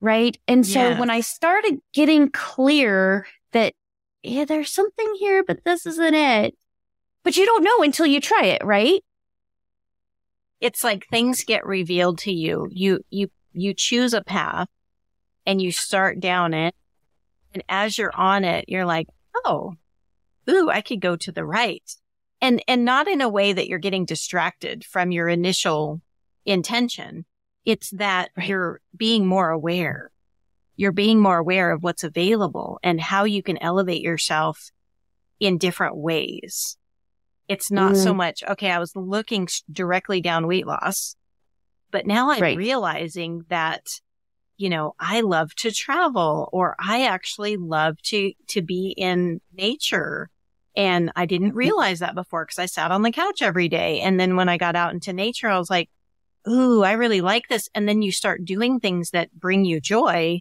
[0.00, 0.36] Right.
[0.48, 0.98] And so yes.
[0.98, 3.72] when I started getting clear that,
[4.24, 6.56] yeah, there's something here, but this isn't it.
[7.22, 9.00] But you don't know until you try it, right?
[10.60, 12.68] It's like things get revealed to you.
[12.72, 14.68] You, you, you choose a path
[15.46, 16.74] and you start down it
[17.54, 19.08] and as you're on it, you're like,
[19.44, 19.74] oh,
[20.48, 21.82] ooh, I could go to the right.
[22.40, 26.00] And, and not in a way that you're getting distracted from your initial
[26.44, 27.24] intention.
[27.64, 30.10] It's that you're being more aware.
[30.74, 34.70] You're being more aware of what's available and how you can elevate yourself
[35.38, 36.76] in different ways.
[37.48, 38.02] It's not mm.
[38.02, 41.14] so much, okay, I was looking directly down weight loss,
[41.90, 42.56] but now I'm right.
[42.56, 44.00] realizing that
[44.62, 50.30] you know, I love to travel or I actually love to, to be in nature.
[50.76, 51.58] And I didn't mm-hmm.
[51.58, 53.98] realize that before because I sat on the couch every day.
[54.00, 55.90] And then when I got out into nature, I was like,
[56.48, 57.68] Ooh, I really like this.
[57.74, 60.40] And then you start doing things that bring you joy.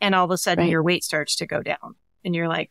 [0.00, 0.70] And all of a sudden right.
[0.70, 2.70] your weight starts to go down and you're like,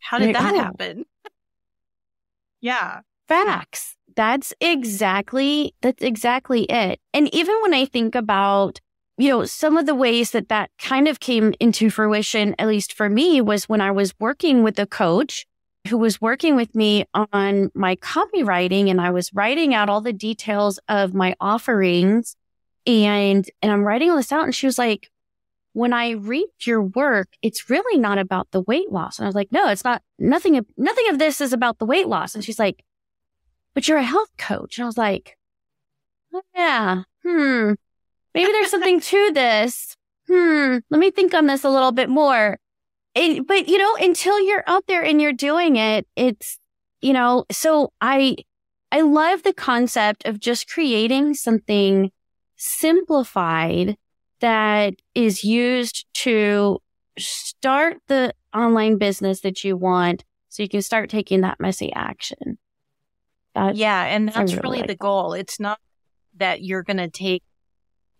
[0.00, 1.06] how did that happen?
[2.60, 3.00] yeah.
[3.26, 3.96] Facts.
[4.16, 7.00] That's exactly, that's exactly it.
[7.14, 8.80] And even when I think about
[9.16, 12.92] you know, some of the ways that that kind of came into fruition, at least
[12.92, 15.46] for me, was when I was working with a coach
[15.88, 20.12] who was working with me on my copywriting and I was writing out all the
[20.12, 22.36] details of my offerings
[22.86, 24.44] and, and I'm writing all this out.
[24.44, 25.10] And she was like,
[25.74, 29.18] when I read your work, it's really not about the weight loss.
[29.18, 30.02] And I was like, no, it's not.
[30.18, 32.34] Nothing nothing of this is about the weight loss.
[32.34, 32.84] And she's like,
[33.74, 34.78] but you're a health coach.
[34.78, 35.36] And I was like,
[36.54, 37.72] yeah, hmm,
[38.34, 39.96] maybe there's something to this.
[40.28, 42.58] Hmm, let me think on this a little bit more.
[43.14, 46.58] And, but you know, until you're out there and you're doing it, it's,
[47.00, 48.36] you know, so I,
[48.90, 52.10] I love the concept of just creating something
[52.56, 53.96] simplified
[54.40, 56.80] that is used to
[57.18, 62.58] start the online business that you want so you can start taking that messy action.
[63.54, 64.04] That, yeah.
[64.04, 65.34] And that's really, really like the goal.
[65.34, 65.78] It's not
[66.36, 67.42] that you're going to take,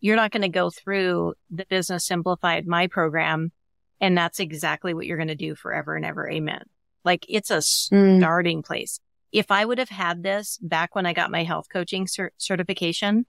[0.01, 3.53] you're not going to go through the business simplified my program.
[4.01, 6.29] And that's exactly what you're going to do forever and ever.
[6.29, 6.63] Amen.
[7.05, 8.19] Like it's a mm.
[8.19, 8.67] starting mm.
[8.67, 9.01] place.
[9.33, 13.27] If I would have had this back when I got my health coaching cert- certification,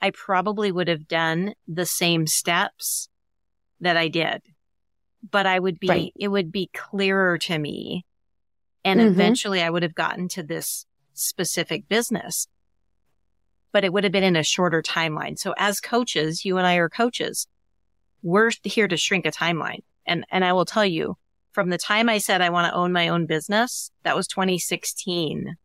[0.00, 3.08] I probably would have done the same steps
[3.80, 4.42] that I did,
[5.28, 6.12] but I would be, right.
[6.16, 8.04] it would be clearer to me.
[8.84, 9.08] And mm-hmm.
[9.08, 12.48] eventually I would have gotten to this specific business,
[13.74, 15.36] but it would have been in a shorter timeline.
[15.36, 17.48] So as coaches, you and I are coaches.
[18.22, 19.80] We're here to shrink a timeline.
[20.06, 21.16] And, and I will tell you
[21.50, 25.56] from the time I said I want to own my own business, that was 2016.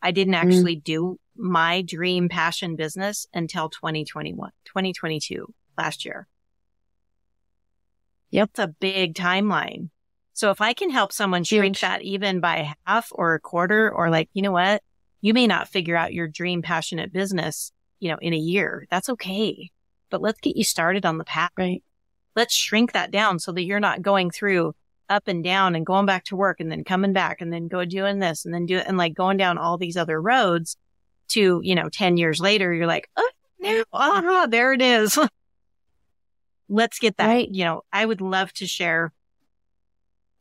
[0.00, 0.38] I didn't mm.
[0.38, 0.84] actually mm.
[0.84, 6.26] do my dream passion business until 2021, 2022 last year.
[8.30, 8.48] Yep.
[8.52, 9.90] It's a big timeline.
[10.32, 11.80] So if I can help someone shrink Huge.
[11.82, 14.82] that even by half or a quarter or like, you know what?
[15.20, 18.86] You may not figure out your dream passionate business, you know, in a year.
[18.90, 19.70] That's okay.
[20.10, 21.50] But let's get you started on the path.
[21.56, 21.82] Right.
[22.34, 24.74] Let's shrink that down so that you're not going through
[25.08, 27.84] up and down and going back to work and then coming back and then go
[27.84, 30.76] doing this and then do it and like going down all these other roads
[31.28, 35.18] to, you know, 10 years later, you're like, oh, no, aha, there it is.
[36.68, 37.26] Let's get that.
[37.26, 37.48] Right.
[37.48, 39.12] You know, I would love to share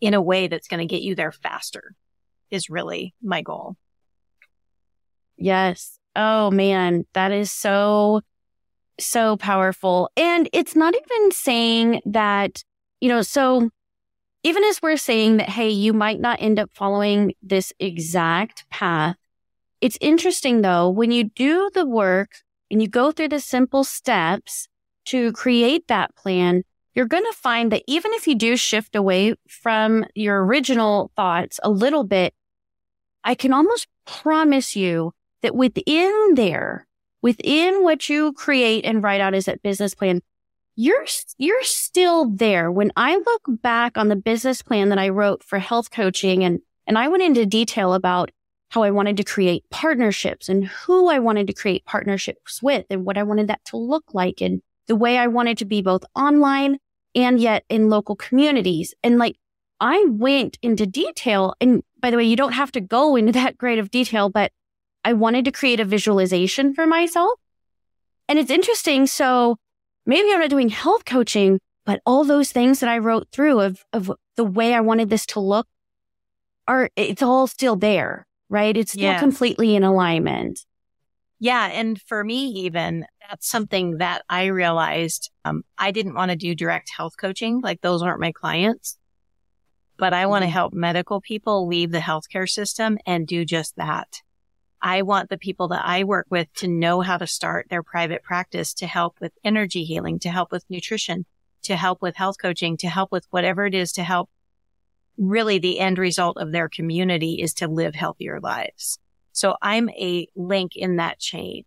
[0.02, 1.96] in a way that's going to get you there faster
[2.52, 3.76] is really my goal.
[5.38, 6.00] Yes.
[6.15, 8.21] Oh man, that is so,
[9.00, 10.10] so powerful.
[10.15, 12.63] And it's not even saying that,
[13.02, 13.69] you know, so
[14.43, 19.15] even as we're saying that, hey, you might not end up following this exact path,
[19.82, 22.32] it's interesting though, when you do the work
[22.71, 24.67] and you go through the simple steps
[25.06, 29.36] to create that plan, you're going to find that even if you do shift away
[29.50, 32.34] from your original thoughts a little bit,
[33.24, 35.12] I can almost promise you
[35.46, 36.88] that within there,
[37.22, 40.22] within what you create and write out as that business plan,
[40.76, 41.06] you're,
[41.38, 42.72] you're still there.
[42.72, 46.60] When I look back on the business plan that I wrote for health coaching and,
[46.88, 48.32] and I went into detail about
[48.70, 53.06] how I wanted to create partnerships and who I wanted to create partnerships with and
[53.06, 56.04] what I wanted that to look like and the way I wanted to be both
[56.16, 56.78] online
[57.14, 58.94] and yet in local communities.
[59.04, 59.38] And like
[59.80, 61.54] I went into detail.
[61.62, 64.52] And by the way, you don't have to go into that great of detail, but
[65.06, 67.39] I wanted to create a visualization for myself.
[68.28, 69.08] And it's interesting.
[69.08, 69.56] So
[70.06, 73.86] maybe I'm not doing health coaching, but all those things that I wrote through of,
[73.94, 75.68] of the way I wanted this to look
[76.68, 78.76] are, it's all still there right?
[78.76, 79.20] It's still yes.
[79.20, 80.65] completely in alignment.
[81.39, 81.68] Yeah.
[81.68, 86.56] And for me, even that's something that I realized um, I didn't want to do
[86.56, 87.62] direct health coaching.
[87.62, 88.98] Like those aren't my clients,
[89.98, 90.54] but I want to mm-hmm.
[90.54, 94.22] help medical people leave the healthcare system and do just that.
[94.82, 98.24] I want the people that I work with to know how to start their private
[98.24, 101.26] practice to help with energy healing, to help with nutrition,
[101.64, 104.30] to help with health coaching, to help with whatever it is to help
[105.18, 109.00] really the end result of their community is to live healthier lives.
[109.32, 111.64] So I'm a link in that chain.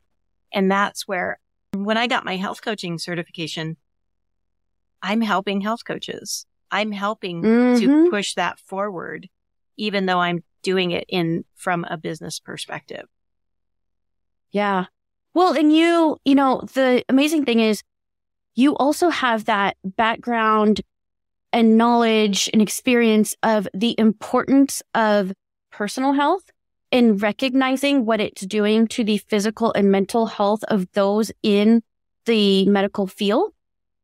[0.53, 1.39] And that's where
[1.75, 3.77] when I got my health coaching certification,
[5.03, 6.47] I'm helping health coaches.
[6.71, 7.81] I'm helping mm-hmm.
[7.81, 9.29] to push that forward,
[9.77, 13.07] even though I'm doing it in from a business perspective.
[14.51, 14.87] Yeah.
[15.35, 17.83] Well, and you, you know, the amazing thing is
[18.55, 20.81] you also have that background
[21.53, 25.33] and knowledge and experience of the importance of
[25.71, 26.51] personal health
[26.91, 31.83] and recognizing what it's doing to the physical and mental health of those in
[32.25, 33.53] the medical field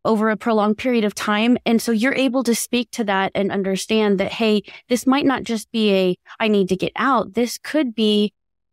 [0.05, 1.57] over a prolonged period of time.
[1.64, 5.44] And so you're able to speak to that and understand that, hey, this might not
[5.44, 7.34] just be a, I need to get out.
[7.34, 8.32] This could be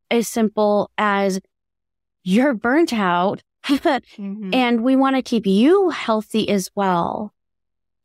[0.09, 1.39] as simple as
[2.23, 4.53] you're burnt out mm-hmm.
[4.53, 7.34] and we want to keep you healthy as well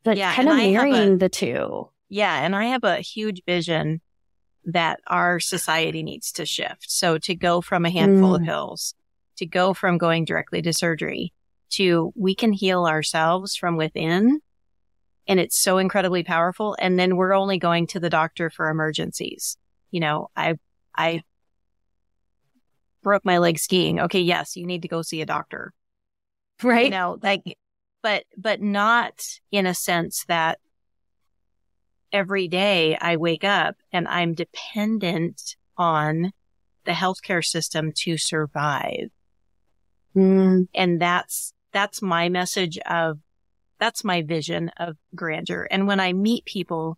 [0.06, 1.88] but yeah, kind of marrying a, the two.
[2.08, 2.40] Yeah.
[2.40, 4.00] And I have a huge vision
[4.64, 6.88] that our society needs to shift.
[6.88, 8.36] So to go from a handful mm.
[8.36, 8.94] of pills,
[9.38, 11.32] to go from going directly to surgery,
[11.70, 14.40] to we can heal ourselves from within.
[15.28, 16.76] And it's so incredibly powerful.
[16.78, 19.56] And then we're only going to the doctor for emergencies.
[19.90, 20.54] You know, I,
[20.96, 21.22] I
[23.02, 24.00] broke my leg skiing.
[24.00, 24.20] Okay.
[24.20, 24.56] Yes.
[24.56, 25.72] You need to go see a doctor.
[26.62, 26.84] Right.
[26.84, 27.42] You know, like,
[28.02, 30.60] but, but not in a sense that
[32.12, 36.32] every day I wake up and I'm dependent on
[36.84, 39.10] the healthcare system to survive.
[40.14, 40.68] Mm.
[40.72, 43.18] And that's, that's my message of,
[43.78, 45.68] that's my vision of grandeur.
[45.70, 46.96] And when I meet people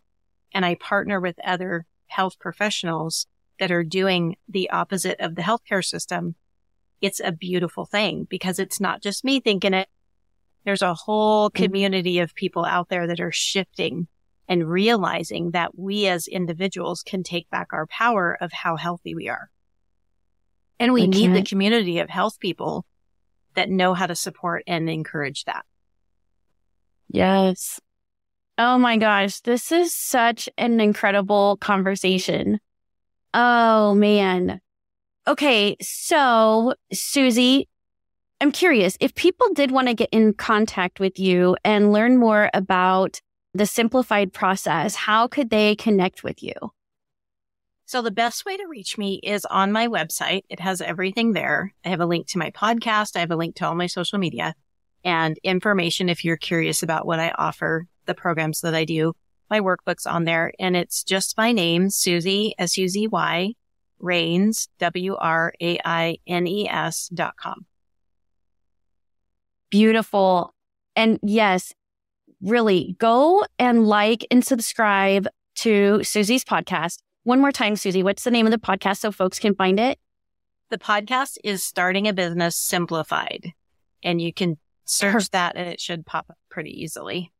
[0.52, 3.26] and I partner with other health professionals
[3.58, 6.36] that are doing the opposite of the healthcare system,
[7.00, 9.88] it's a beautiful thing because it's not just me thinking it.
[10.64, 11.64] There's a whole mm-hmm.
[11.64, 14.06] community of people out there that are shifting
[14.48, 19.28] and realizing that we as individuals can take back our power of how healthy we
[19.28, 19.50] are.
[20.78, 22.86] And we, we need the community of health people
[23.58, 25.64] that know how to support and encourage that.
[27.10, 27.80] Yes.
[28.56, 29.40] Oh my gosh.
[29.40, 32.60] This is such an incredible conversation.
[33.34, 34.60] Oh man.
[35.26, 35.76] Okay.
[35.80, 37.68] So Suzy,
[38.40, 42.50] I'm curious if people did want to get in contact with you and learn more
[42.54, 43.20] about
[43.54, 46.54] the simplified process, how could they connect with you?
[47.88, 50.42] So the best way to reach me is on my website.
[50.50, 51.72] It has everything there.
[51.86, 53.16] I have a link to my podcast.
[53.16, 54.54] I have a link to all my social media
[55.04, 59.14] and information if you're curious about what I offer, the programs that I do,
[59.48, 60.52] my workbooks on there.
[60.58, 63.54] And it's just my name, Suzy, S-U-Z-Y,
[64.00, 65.48] Wraines, W-R-A-I-N-E-S
[67.14, 67.64] dot com.
[69.70, 70.54] Beautiful.
[70.94, 71.72] And yes,
[72.42, 76.98] really go and like and subscribe to Suzy's podcast.
[77.28, 79.98] One more time, Suzy, what's the name of the podcast so folks can find it?
[80.70, 83.52] The podcast is Starting a Business Simplified,
[84.02, 84.56] and you can
[84.86, 87.30] search that and it should pop up pretty easily.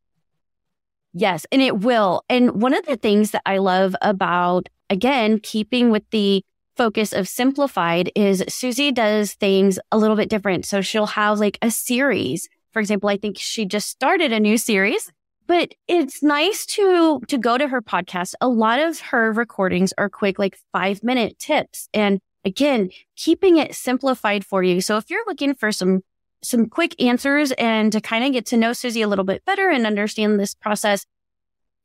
[1.14, 2.22] Yes, and it will.
[2.28, 6.44] And one of the things that I love about, again, keeping with the
[6.76, 10.66] focus of simplified is Suzy does things a little bit different.
[10.66, 14.58] So she'll have like a series for example, I think she just started a new
[14.58, 15.10] series,
[15.48, 18.34] but it's nice to, to go to her podcast.
[18.40, 21.88] A lot of her recordings are quick, like five minute tips.
[21.94, 24.82] And again, keeping it simplified for you.
[24.82, 26.02] So if you're looking for some,
[26.42, 29.70] some quick answers and to kind of get to know Suzy a little bit better
[29.70, 31.06] and understand this process,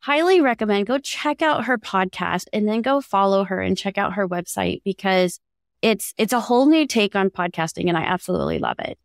[0.02, 4.14] highly recommend go check out her podcast and then go follow her and check out
[4.14, 5.40] her website because
[5.82, 9.00] it's, it's a whole new take on podcasting and I absolutely love it.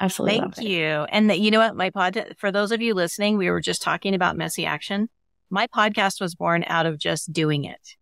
[0.00, 0.38] Absolutely.
[0.38, 1.06] Thank you.
[1.10, 1.76] And that, you know what?
[1.76, 5.10] My pod, for those of you listening, we were just talking about messy action.
[5.50, 7.96] My podcast was born out of just doing it.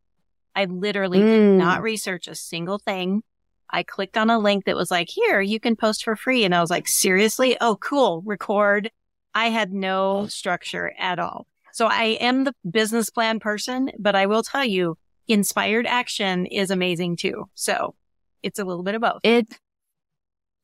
[0.55, 1.27] I literally mm.
[1.27, 3.23] did not research a single thing.
[3.71, 6.45] I clicked on a link that was like, here, you can post for free.
[6.45, 7.57] And I was like, seriously?
[7.61, 8.23] Oh, cool.
[8.25, 8.91] Record.
[9.35, 11.47] I had no structure at all.
[11.73, 14.97] So I am the business plan person, but I will tell you,
[15.27, 17.49] inspired action is amazing too.
[17.55, 17.95] So
[18.43, 19.21] it's a little bit of both.
[19.23, 19.47] It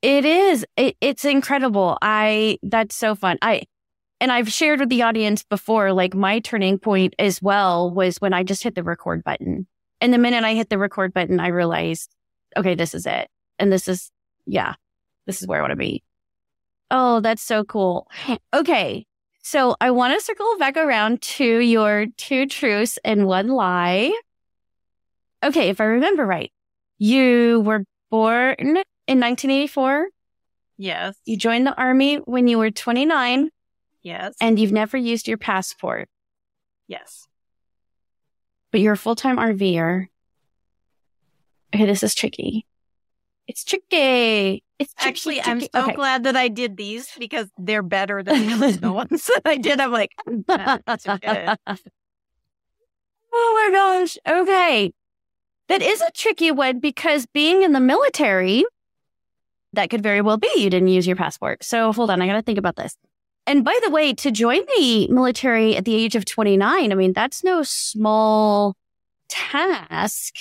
[0.04, 0.66] it is.
[0.76, 1.96] It, it's incredible.
[2.02, 3.38] I, that's so fun.
[3.40, 3.62] I,
[4.20, 8.34] and I've shared with the audience before, like my turning point as well was when
[8.34, 9.66] I just hit the record button.
[10.02, 12.14] And the minute I hit the record button, I realized,
[12.54, 13.28] okay, this is it.
[13.58, 14.10] And this is,
[14.44, 14.74] yeah,
[15.26, 16.02] this is where I want to be.
[16.90, 18.06] Oh, that's so cool.
[18.52, 19.06] Okay.
[19.42, 24.12] So I want to circle back around to your two truths and one lie.
[25.42, 25.70] Okay.
[25.70, 26.52] If I remember right,
[26.98, 30.08] you were born in 1984.
[30.76, 31.16] Yes.
[31.24, 33.50] You joined the army when you were 29.
[34.02, 34.34] Yes.
[34.40, 36.08] And you've never used your passport.
[36.86, 37.26] Yes.
[38.70, 40.08] But you're a full time RVer.
[41.74, 42.66] Okay, this is tricky.
[43.46, 44.62] It's tricky.
[44.78, 45.50] It's tricky, actually, tricky.
[45.50, 45.94] I'm so okay.
[45.94, 49.80] glad that I did these because they're better than the ones that I did.
[49.80, 51.68] I'm like, nah, oh
[53.32, 54.18] my gosh.
[54.26, 54.92] Okay.
[55.68, 58.64] That is a tricky one because being in the military,
[59.74, 61.64] that could very well be you didn't use your passport.
[61.64, 62.96] So hold on, I got to think about this.
[63.46, 67.12] And by the way, to join the military at the age of 29, I mean,
[67.12, 68.74] that's no small
[69.28, 70.34] task.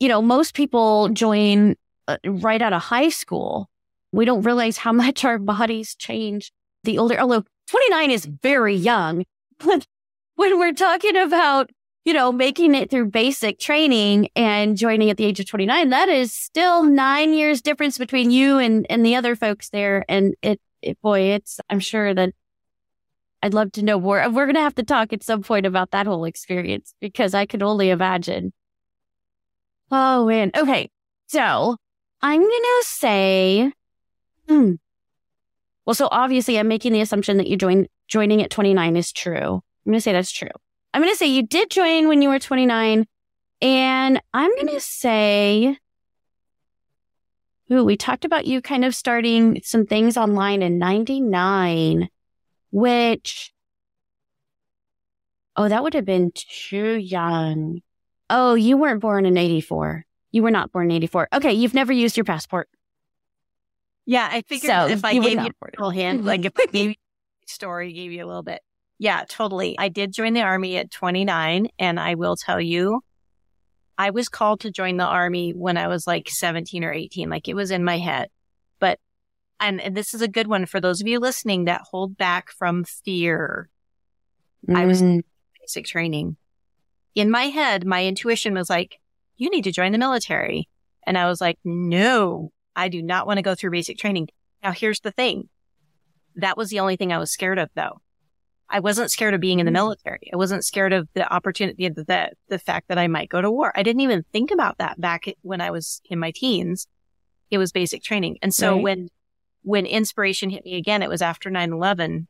[0.00, 1.76] You know, most people join
[2.08, 3.68] uh, right out of high school.
[4.12, 6.52] We don't realize how much our bodies change
[6.84, 9.24] the older, although 29 is very young.
[9.62, 9.86] But
[10.36, 11.70] when we're talking about
[12.04, 16.08] you know, making it through basic training and joining at the age of 29, that
[16.08, 20.04] is still nine years difference between you and, and the other folks there.
[20.08, 22.32] And it, it, boy, it's, I'm sure that
[23.42, 24.18] I'd love to know more.
[24.30, 27.46] We're going to have to talk at some point about that whole experience because I
[27.46, 28.52] can only imagine.
[29.90, 30.52] Oh man.
[30.56, 30.90] Okay.
[31.26, 31.76] So
[32.22, 33.72] I'm going to say,
[34.48, 34.74] hmm,
[35.84, 39.36] Well, so obviously I'm making the assumption that you joined joining at 29 is true.
[39.36, 40.48] I'm going to say that's true.
[40.92, 43.06] I'm going to say you did join when you were 29
[43.62, 45.76] and I'm going to say
[47.72, 52.08] Ooh, we talked about you kind of starting some things online in 99,
[52.72, 53.52] which,
[55.54, 57.80] oh, that would have been too young.
[58.28, 60.04] Oh, you weren't born in 84.
[60.32, 61.28] You were not born in 84.
[61.32, 62.68] Okay, you've never used your passport.
[64.04, 66.88] Yeah, I figured so if I gave you a little hint, like if I gave
[66.90, 66.96] you
[67.46, 68.62] a story, gave you a little bit.
[69.00, 69.78] Yeah, totally.
[69.78, 73.00] I did join the army at 29, and I will tell you,
[73.96, 77.30] I was called to join the army when I was like 17 or 18.
[77.30, 78.28] Like it was in my head.
[78.78, 78.98] But,
[79.58, 82.50] and, and this is a good one for those of you listening that hold back
[82.50, 83.70] from fear.
[84.68, 84.76] Mm.
[84.76, 85.24] I was in mm.
[85.62, 86.36] basic training.
[87.14, 89.00] In my head, my intuition was like,
[89.38, 90.68] you need to join the military.
[91.06, 94.28] And I was like, no, I do not want to go through basic training.
[94.62, 95.48] Now, here's the thing.
[96.36, 98.02] That was the only thing I was scared of though.
[98.70, 99.74] I wasn't scared of being in the mm-hmm.
[99.74, 100.30] military.
[100.32, 103.50] I wasn't scared of the opportunity, the, the, the fact that I might go to
[103.50, 103.72] war.
[103.74, 106.86] I didn't even think about that back when I was in my teens.
[107.50, 108.38] It was basic training.
[108.42, 108.82] And so right.
[108.82, 109.08] when,
[109.62, 112.26] when inspiration hit me again, it was after 9-11.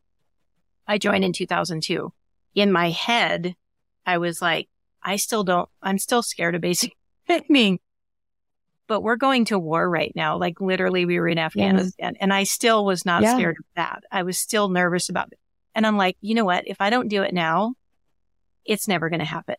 [0.86, 2.12] I joined in 2002.
[2.54, 3.54] In my head,
[4.06, 4.68] I was like,
[5.02, 7.80] I still don't, I'm still scared of basic training,
[8.86, 10.38] but we're going to war right now.
[10.38, 13.34] Like literally we were in Afghanistan and I still was not yeah.
[13.34, 14.04] scared of that.
[14.10, 15.38] I was still nervous about it.
[15.80, 16.64] And I'm like, you know what?
[16.66, 17.72] If I don't do it now,
[18.66, 19.54] it's never going to happen.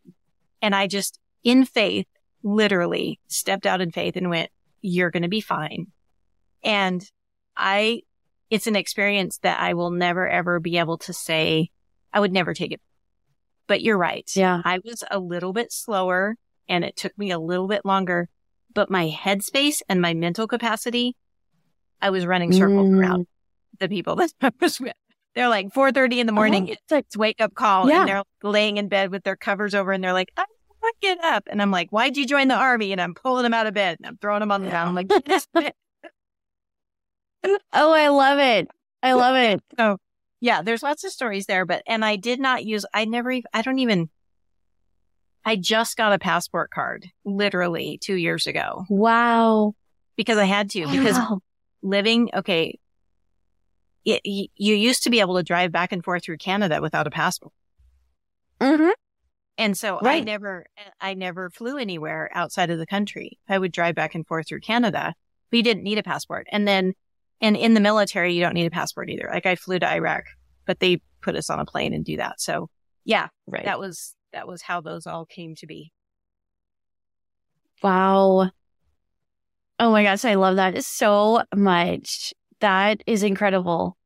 [0.62, 2.06] And I just, in faith,
[2.44, 4.52] literally stepped out in faith and went,
[4.84, 5.88] you're going to be fine.
[6.64, 7.04] And
[7.58, 8.04] I,
[8.52, 11.72] it's an experience that I will never ever be able to say,
[12.14, 12.82] I would never take it.
[13.66, 14.30] But you're right.
[14.36, 14.62] Yeah.
[14.64, 16.36] I was a little bit slower
[16.70, 18.30] and it took me a little bit longer,
[18.72, 21.16] but my headspace and my mental capacity,
[22.00, 23.00] I was running circles mm.
[23.00, 23.26] around
[23.80, 24.94] the people that I was with.
[25.36, 26.36] They're like 4.30 in the uh-huh.
[26.36, 26.70] morning.
[26.70, 27.88] Oh, it's like wake up call.
[27.88, 28.02] Yeah.
[28.02, 30.46] And they're laying in bed with their covers over and they're like, I
[30.82, 31.44] want to get up.
[31.48, 32.92] And I'm like, why'd you join the army?
[32.92, 34.90] And I'm pulling them out of bed and I'm throwing them on the ground.
[34.90, 35.12] I'm like,
[37.74, 38.68] oh, I love it.
[39.04, 39.62] I love it.
[39.78, 39.98] Oh,
[40.42, 43.62] yeah, there's lots of stories there, but, and I did not use, I never, I
[43.62, 44.10] don't even,
[45.46, 48.86] I just got a passport card literally two years ago.
[48.90, 49.74] Wow.
[50.18, 51.40] Because I had to, because wow.
[51.84, 52.80] living, okay,
[54.06, 57.12] it, you used to be able to drive back and forth through Canada without a
[57.12, 57.54] passport.
[58.60, 58.92] Mm-hmm.
[59.58, 60.22] And so right.
[60.22, 60.66] I never,
[61.00, 63.38] I never flew anywhere outside of the country.
[63.48, 65.14] I would drive back and forth through Canada.
[65.52, 66.48] but you didn't need a passport.
[66.52, 66.94] And then,
[67.42, 69.30] and in the military, you don't need a passport either.
[69.32, 70.24] Like I flew to Iraq,
[70.66, 72.40] but they put us on a plane and do that.
[72.42, 72.70] So
[73.04, 73.66] yeah, right.
[73.66, 75.92] that was, that was how those all came to be.
[77.84, 78.50] Wow.
[79.80, 82.34] Oh my gosh, I love that so much.
[82.62, 83.98] That is incredible.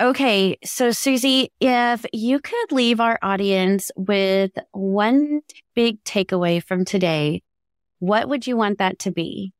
[0.00, 0.56] Okay.
[0.64, 5.40] So Suzy, if you could leave our audience with one
[5.74, 7.42] big takeaway from today,
[7.98, 9.52] what would you want that to be?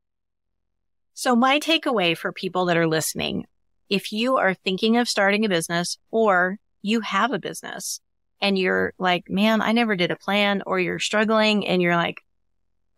[1.14, 3.47] So my takeaway for people that are listening,
[3.89, 8.01] if you are thinking of starting a business or you have a business
[8.41, 12.20] and you're like, man, I never did a plan or you're struggling and you're like,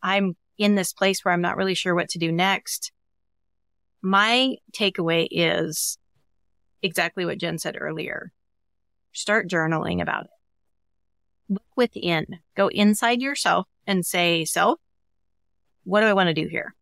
[0.02, 2.92] I'm in this place where I'm not really sure what to do next
[4.02, 5.98] my takeaway is
[6.82, 8.32] exactly what Jen said earlier.
[9.12, 10.30] Start journaling about it.
[11.50, 14.78] Look within, go inside yourself and say, self,
[15.84, 16.74] what do I want to do here?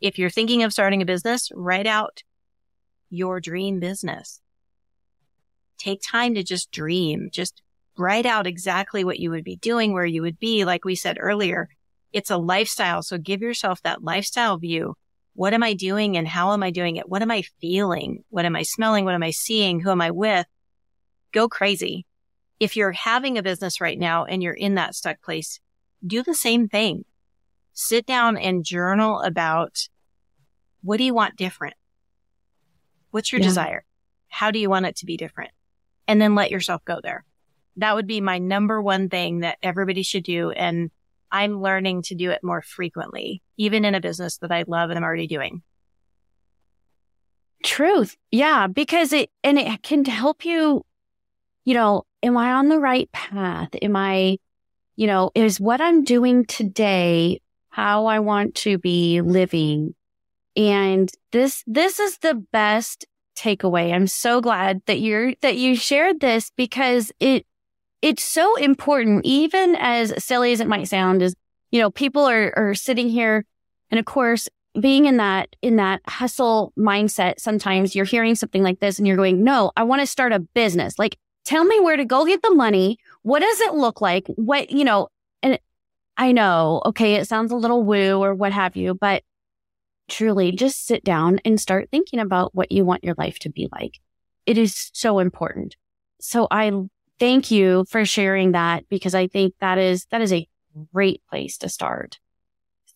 [0.00, 2.22] If you're thinking of starting a business, write out
[3.10, 4.40] your dream business.
[5.78, 7.28] Take time to just dream.
[7.32, 7.62] Just
[7.96, 10.64] write out exactly what you would be doing, where you would be.
[10.64, 11.68] Like we said earlier,
[12.12, 13.02] it's a lifestyle.
[13.02, 14.96] So give yourself that lifestyle view
[15.40, 17.08] what am I doing and how am I doing it?
[17.08, 18.24] What am I feeling?
[18.28, 19.06] What am I smelling?
[19.06, 19.80] What am I seeing?
[19.80, 20.44] Who am I with?
[21.32, 22.04] Go crazy.
[22.58, 25.58] If you're having a business right now and you're in that stuck place,
[26.06, 27.06] do the same thing.
[27.72, 29.88] Sit down and journal about
[30.82, 31.74] what do you want different?
[33.10, 33.46] What's your yeah.
[33.46, 33.84] desire?
[34.28, 35.52] How do you want it to be different?
[36.06, 37.24] And then let yourself go there.
[37.78, 40.50] That would be my number one thing that everybody should do.
[40.50, 40.90] And
[41.32, 44.98] I'm learning to do it more frequently, even in a business that I love and
[44.98, 45.62] I'm already doing.
[47.62, 48.16] Truth.
[48.30, 48.66] Yeah.
[48.66, 50.84] Because it, and it can help you,
[51.64, 53.70] you know, am I on the right path?
[53.82, 54.38] Am I,
[54.96, 59.94] you know, is what I'm doing today how I want to be living?
[60.56, 63.06] And this, this is the best
[63.36, 63.92] takeaway.
[63.92, 67.46] I'm so glad that you're, that you shared this because it,
[68.02, 71.34] it's so important, even as silly as it might sound, is,
[71.70, 73.44] you know, people are, are sitting here.
[73.90, 74.48] And of course,
[74.78, 79.16] being in that in that hustle mindset sometimes you're hearing something like this and you're
[79.16, 80.98] going no i want to start a business.
[80.98, 82.98] Like tell me where to go get the money.
[83.22, 84.26] What does it look like?
[84.36, 85.08] What you know
[85.42, 85.58] and
[86.16, 89.22] i know okay it sounds a little woo or what have you but
[90.08, 93.68] truly just sit down and start thinking about what you want your life to be
[93.72, 93.98] like.
[94.46, 95.76] It is so important.
[96.20, 96.70] So i
[97.20, 100.48] thank you for sharing that because i think that is that is a
[100.92, 102.18] great place to start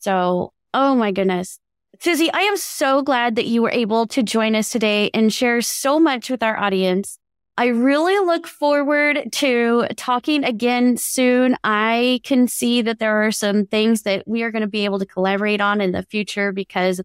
[0.00, 1.60] so oh my goodness
[2.00, 5.62] Suzy, I am so glad that you were able to join us today and share
[5.62, 7.18] so much with our audience.
[7.56, 11.56] I really look forward to talking again soon.
[11.62, 14.98] I can see that there are some things that we are going to be able
[14.98, 17.00] to collaborate on in the future because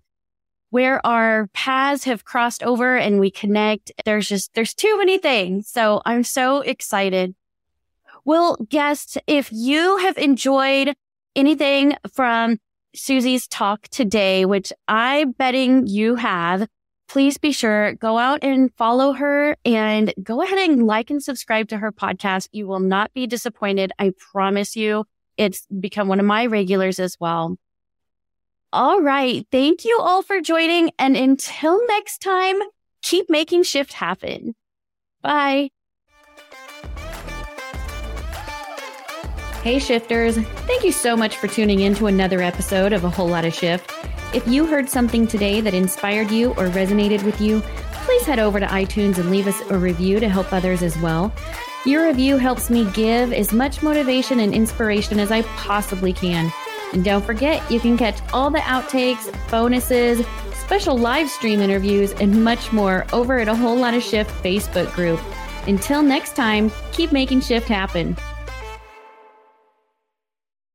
[0.70, 5.68] where our paths have crossed over and we connect, there's just, there's too many things.
[5.68, 7.36] So I'm so excited.
[8.26, 10.96] Well, guests, if you have enjoyed
[11.36, 12.58] anything from
[12.96, 16.68] Suzy's talk today, which I'm betting you have,
[17.08, 21.68] please be sure go out and follow her and go ahead and like and subscribe
[21.70, 22.50] to her podcast.
[22.52, 23.92] You will not be disappointed.
[23.98, 25.06] I promise you.
[25.38, 27.58] It's become one of my regulars as well.
[28.72, 29.46] All right.
[29.52, 30.92] Thank you all for joining.
[31.00, 32.60] And until next time,
[33.02, 34.56] keep making shift happen.
[35.22, 35.72] Bye.
[39.64, 40.38] Hey, shifters.
[40.38, 43.54] Thank you so much for tuning in to another episode of A Whole Lot of
[43.54, 43.92] Shift.
[44.34, 47.62] If you heard something today that inspired you or resonated with you,
[48.06, 51.34] please head over to iTunes and leave us a review to help others as well.
[51.86, 56.52] Your review helps me give as much motivation and inspiration as I possibly can.
[56.94, 62.44] And don't forget, you can catch all the outtakes, bonuses, special live stream interviews, and
[62.44, 65.20] much more over at a whole lot of shift Facebook group.
[65.68, 68.16] Until next time, keep making shift happen.